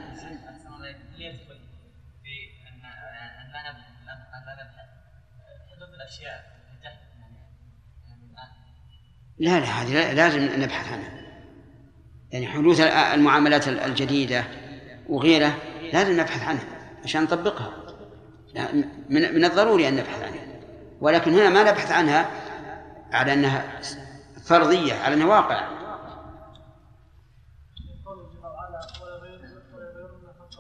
لا 9.40 9.60
لا 9.60 9.66
هذه 9.66 9.94
لا- 9.94 10.14
لازم 10.14 10.62
نبحث 10.62 10.92
عنها. 10.94 11.15
يعني 12.32 12.48
حدوث 12.48 12.80
المعاملات 13.14 13.68
الجديدة 13.68 14.44
وغيره 15.10 15.58
لازم 15.94 16.20
نبحث 16.20 16.44
عنها 16.44 16.64
عشان 17.04 17.24
نطبقها. 17.24 17.74
من 19.10 19.46
الضروري 19.46 19.88
أن 19.88 19.96
نبحث 19.96 20.22
عنها. 20.24 20.46
ولكن 21.02 21.34
هنا 21.34 21.50
ما 21.50 21.64
نبحث 21.64 21.92
عنها 21.92 22.30
على 23.12 23.34
أنها 23.34 23.82
فرضية 24.46 24.94
على 24.94 25.16
أنها 25.16 25.28
واقع 25.28 25.68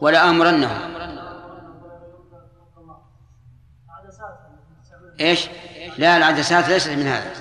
ولا 0.01 0.29
أمرنهم. 0.29 0.95
هذا 3.89 4.11
إيش؟ 5.19 5.49
لا 5.97 6.17
العدسات 6.17 6.69
ليست 6.69 6.89
من 6.89 7.07
هذا. 7.07 7.31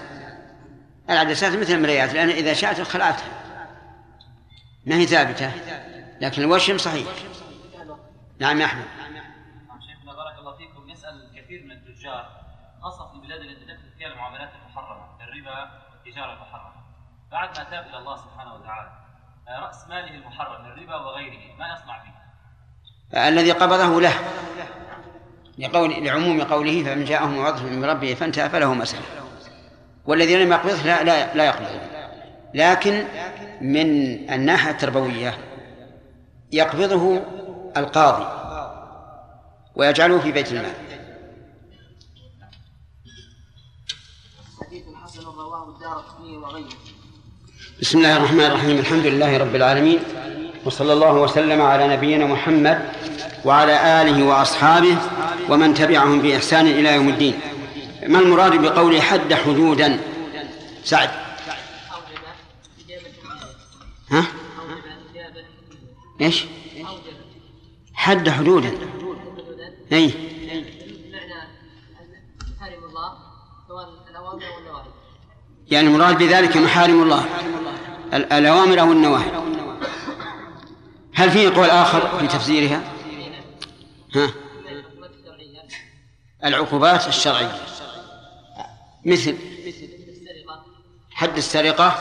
العدسات 1.11 1.53
مثل 1.53 1.73
المرايات 1.73 2.15
لأن 2.15 2.29
إذا 2.29 2.53
شاءت 2.53 2.81
خلعتها. 2.81 3.44
ما 4.87 4.95
هي 4.95 5.07
ثابتة؟ 5.07 5.53
لكن 6.21 6.43
الوشم 6.43 6.79
صحيح. 6.79 7.09
نعم 8.39 8.61
يا 8.61 8.67
أحمد. 8.67 8.85
نعم 9.69 9.81
شيخنا 9.81 10.13
بارك 10.13 10.39
الله 10.39 10.57
فيكم. 10.57 10.91
يسأل 10.91 11.31
كثير 11.37 11.65
من 11.65 11.73
التجار 11.73 12.29
خاصة 12.83 13.09
في 13.09 13.15
البلاد 13.15 13.41
التي 13.41 13.65
تدخل 13.65 13.99
فيها 13.99 14.09
المعاملات 14.09 14.51
المحرمة 14.63 15.05
الربا 15.21 15.71
والتجارة 15.93 16.33
المحرمة. 16.33 16.75
بعد 17.33 17.59
ما 17.59 17.65
تاب 17.65 17.87
إلى 17.87 17.99
الله 17.99 18.17
سبحانه 18.17 18.55
وتعالى 18.55 18.93
آه، 19.49 19.61
رأس 19.61 19.89
ماله 19.89 20.15
المحرم 20.15 20.67
الربا 20.67 20.97
وغيره 20.97 21.57
ما 21.59 21.73
يصنع 21.73 22.03
به؟ 22.03 23.29
الذي 23.29 23.53
قبضه 23.53 24.01
له. 24.01 24.15
لقول 25.59 26.05
لعموم 26.05 26.43
قوله 26.43 26.85
فمن 26.85 27.05
جاءه 27.05 27.27
موعظة 27.27 27.65
من 27.65 27.85
ربه 27.85 28.15
فانتهى 28.15 28.51
فله 28.51 28.85
سلف. 28.85 29.23
والذي 30.05 30.45
لم 30.45 30.53
يقبضه 30.53 30.83
لا 30.83 31.03
لا 31.03 31.35
لا 31.35 31.45
يقبضه. 31.45 31.94
لكن 32.55 33.05
من 33.61 33.87
الناحية 34.31 34.71
التربوية 34.71 35.39
يقبضه 36.53 37.21
القاضي 37.77 38.27
ويجعله 39.75 40.19
في 40.19 40.33
بيت 40.33 40.53
المال. 40.53 40.73
بسم 47.81 47.99
الله 47.99 48.17
الرحمن 48.17 48.41
الرحيم 48.41 48.79
الحمد 48.79 49.07
لله 49.07 49.39
رب 49.39 49.55
العالمين 49.55 49.99
وصلى 50.65 50.93
الله 50.93 51.13
وسلم 51.13 51.63
على 51.63 51.89
نبينا 51.97 52.27
محمد 52.27 52.79
وعلى 53.45 54.03
آله 54.03 54.25
وأصحابه 54.27 54.97
ومن 55.49 55.75
تبعهم 55.75 56.23
بإحسان 56.23 56.67
إلى 56.67 56.95
يوم 56.95 57.09
الدين. 57.09 57.41
ما 58.07 58.19
المراد 58.19 58.63
بقول 58.63 59.03
حد 59.03 59.35
حدودا؟ 59.35 60.01
سعد. 60.85 61.24
ها؟ 64.15 64.25
إيش؟ 66.21 66.45
حد 67.95 68.29
حدودا 68.29 68.73
أي. 69.93 70.11
يعني 75.71 75.87
المراد 75.89 76.19
بذلك 76.19 76.57
محارم 76.57 77.03
الله. 77.03 77.25
ال- 78.13 78.33
الأوامر 78.33 78.81
أو 78.81 78.93
النواهي. 78.93 79.31
هل 81.15 81.31
فيه 81.31 81.49
قول 81.49 81.71
آخر 81.71 82.19
في 82.19 82.27
تفسيرها؟ 82.27 82.83
ها؟ 84.15 84.31
العقوبات 86.45 87.09
الشرعية. 87.09 87.59
مثل. 89.05 89.37
حد 91.11 91.37
السرقة 91.37 91.95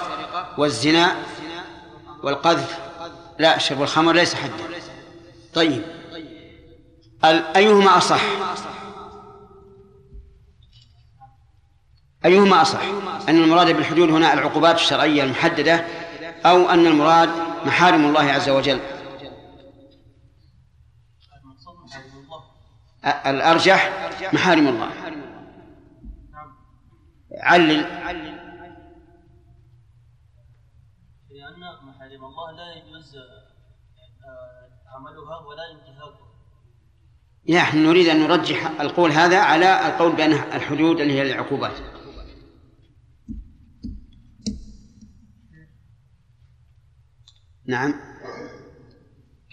والزنا 0.57 1.15
والقذف 2.23 2.79
لا 3.39 3.57
شرب 3.57 3.81
الخمر 3.81 4.13
ليس 4.13 4.35
حدا. 4.35 4.53
طيب. 5.53 5.81
أيهما 7.55 7.97
أصح؟ 7.97 8.21
أيهما 12.25 12.61
أصح؟ 12.61 12.81
أن 13.29 13.43
المراد 13.43 13.75
بالحدود 13.75 14.09
هنا 14.09 14.33
العقوبات 14.33 14.75
الشرعية 14.75 15.23
المحددة 15.23 15.85
أو 16.45 16.69
أن 16.69 16.85
المراد 16.87 17.29
محارم 17.65 18.05
الله 18.05 18.31
عز 18.31 18.49
وجل؟ 18.49 18.79
الأرجح 23.05 24.09
محارم 24.33 24.67
الله. 24.67 24.89
علل 27.41 28.03
لأن 31.29 31.63
محارم 31.83 32.25
الله 32.25 32.42
لا 32.55 32.73
يجوز 32.73 33.15
آه، 33.15 33.43
عملها 34.87 35.37
ولا 35.39 35.71
انتهاكها 35.71 36.33
نحن 37.49 37.77
نريد 37.77 38.07
أن 38.07 38.19
نرجح 38.19 38.81
القول 38.81 39.11
هذا 39.11 39.39
على 39.39 39.87
القول 39.87 40.15
بأن 40.15 40.31
الحدود 40.31 40.99
اللي 40.99 41.13
هي 41.13 41.21
العقوبات. 41.21 41.73
نعم. 47.65 47.91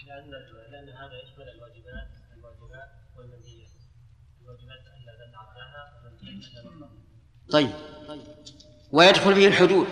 لأن 0.07 0.31
لأن 0.71 0.89
هذا 0.89 1.21
يشمل 1.23 1.49
الواجبات 1.49 2.07
الواجبات 2.37 2.89
والمنهيات 3.17 3.69
الواجبات 4.41 4.83
والمنهيات 4.87 5.11
طيب. 7.51 7.69
ويدخل 8.91 9.35
فيه 9.35 9.47
الحدود. 9.47 9.87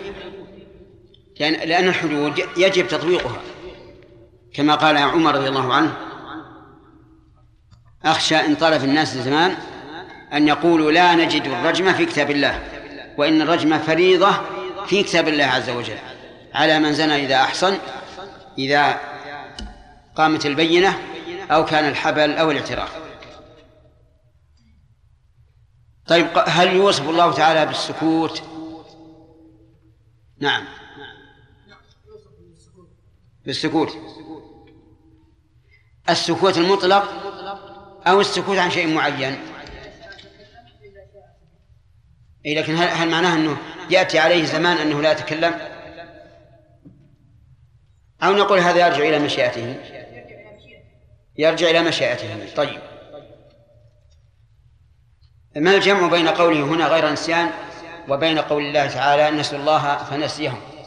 لأن 1.40 1.70
لأن 1.70 1.88
الحدود 1.88 2.44
يجب 2.58 2.88
تطبيقها 2.88 3.42
كما 4.54 4.76
قال 4.76 4.98
عمر 4.98 5.36
رضي 5.36 5.48
الله 5.48 5.74
عنه 5.74 5.94
أخشى 8.06 8.36
إن 8.36 8.56
طال 8.56 8.80
في 8.80 8.86
الناس 8.86 9.18
زمان 9.18 9.58
أن 10.34 10.48
يقولوا 10.48 10.92
لا 10.92 11.16
نجد 11.16 11.46
الرجم 11.46 11.94
في 11.94 12.06
كتاب 12.06 12.32
الله 12.32 12.64
وإن 13.18 13.42
الرجم 13.42 13.80
فريضة 13.80 14.32
في 14.88 15.04
كتاب 15.04 15.28
الله 15.28 15.46
عز 15.46 15.70
وجل 15.70 15.98
على 16.54 16.80
من 16.80 16.94
زنى 16.94 17.26
إذا 17.26 17.36
أحصن 17.36 17.78
إذا 18.58 19.00
قامت 20.16 20.46
البينة 20.46 21.00
أو 21.52 21.66
كان 21.66 21.88
الحبل 21.88 22.38
أو 22.38 22.52
الاعتراف. 22.52 23.00
طيب 26.08 26.28
هل 26.48 26.74
يوصف 26.74 27.10
الله 27.10 27.34
تعالى 27.34 27.66
بالسكوت؟ 27.66 28.44
نعم. 30.40 30.79
بالسكوت. 33.50 33.98
السكوت 36.10 36.58
المطلق 36.58 37.04
أو 38.08 38.22
السكوت 38.22 38.58
عن 38.58 38.72
شيء 38.72 38.88
معين. 38.88 39.38
إيه 42.46 42.60
لكن 42.60 42.76
هل, 42.76 42.88
هل 42.88 43.10
معناه 43.10 43.36
أنه 43.36 43.58
يأتي 43.90 44.20
عليه 44.20 44.46
زمان 44.46 44.78
أنه 44.78 45.02
لا 45.02 45.12
يتكلم؟ 45.12 45.54
أو 48.24 48.34
نقول 48.34 48.60
هذا 48.60 48.88
يرجع 48.88 49.04
إلى 49.04 49.20
مشيئته. 49.20 49.76
يرجع 51.38 51.70
إلى 51.70 51.82
مشيئته. 51.82 52.56
طيب. 52.56 52.80
ما 55.56 55.76
الجمع 55.76 56.08
بين 56.08 56.28
قوله 56.28 56.64
هنا 56.64 56.88
غير 56.88 57.12
نسيان 57.12 57.50
وبين 58.10 58.40
قول 58.40 58.64
الله 58.64 58.88
تعالى 58.88 59.38
نسوا 59.38 59.58
الله 59.58 59.98
فنسيهم؟ 59.98 60.79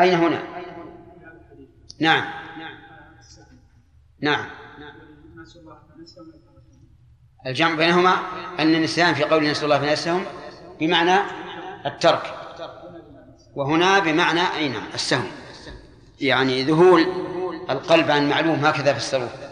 أين 0.00 0.14
هنا؟ 0.14 0.42
نعم. 2.00 2.24
نعم. 4.20 4.46
الجمع 7.46 7.74
بينهما 7.74 8.16
أن 8.58 8.74
النسيان 8.74 9.14
في 9.14 9.24
قول 9.24 9.50
نسوا 9.50 9.64
الله 9.64 9.78
فنسيهم 9.78 10.24
بمعنى 10.80 11.20
الترك. 11.86 12.34
وهنا 13.54 13.98
بمعنى 13.98 14.40
أي 14.56 14.68
نعم 14.68 14.86
السهم. 14.94 15.30
يعني 16.20 16.62
ذهول 16.62 17.00
القلب 17.70 18.10
عن 18.10 18.28
معلوم 18.28 18.64
هكذا 18.64 18.92
فسروه 18.94 19.49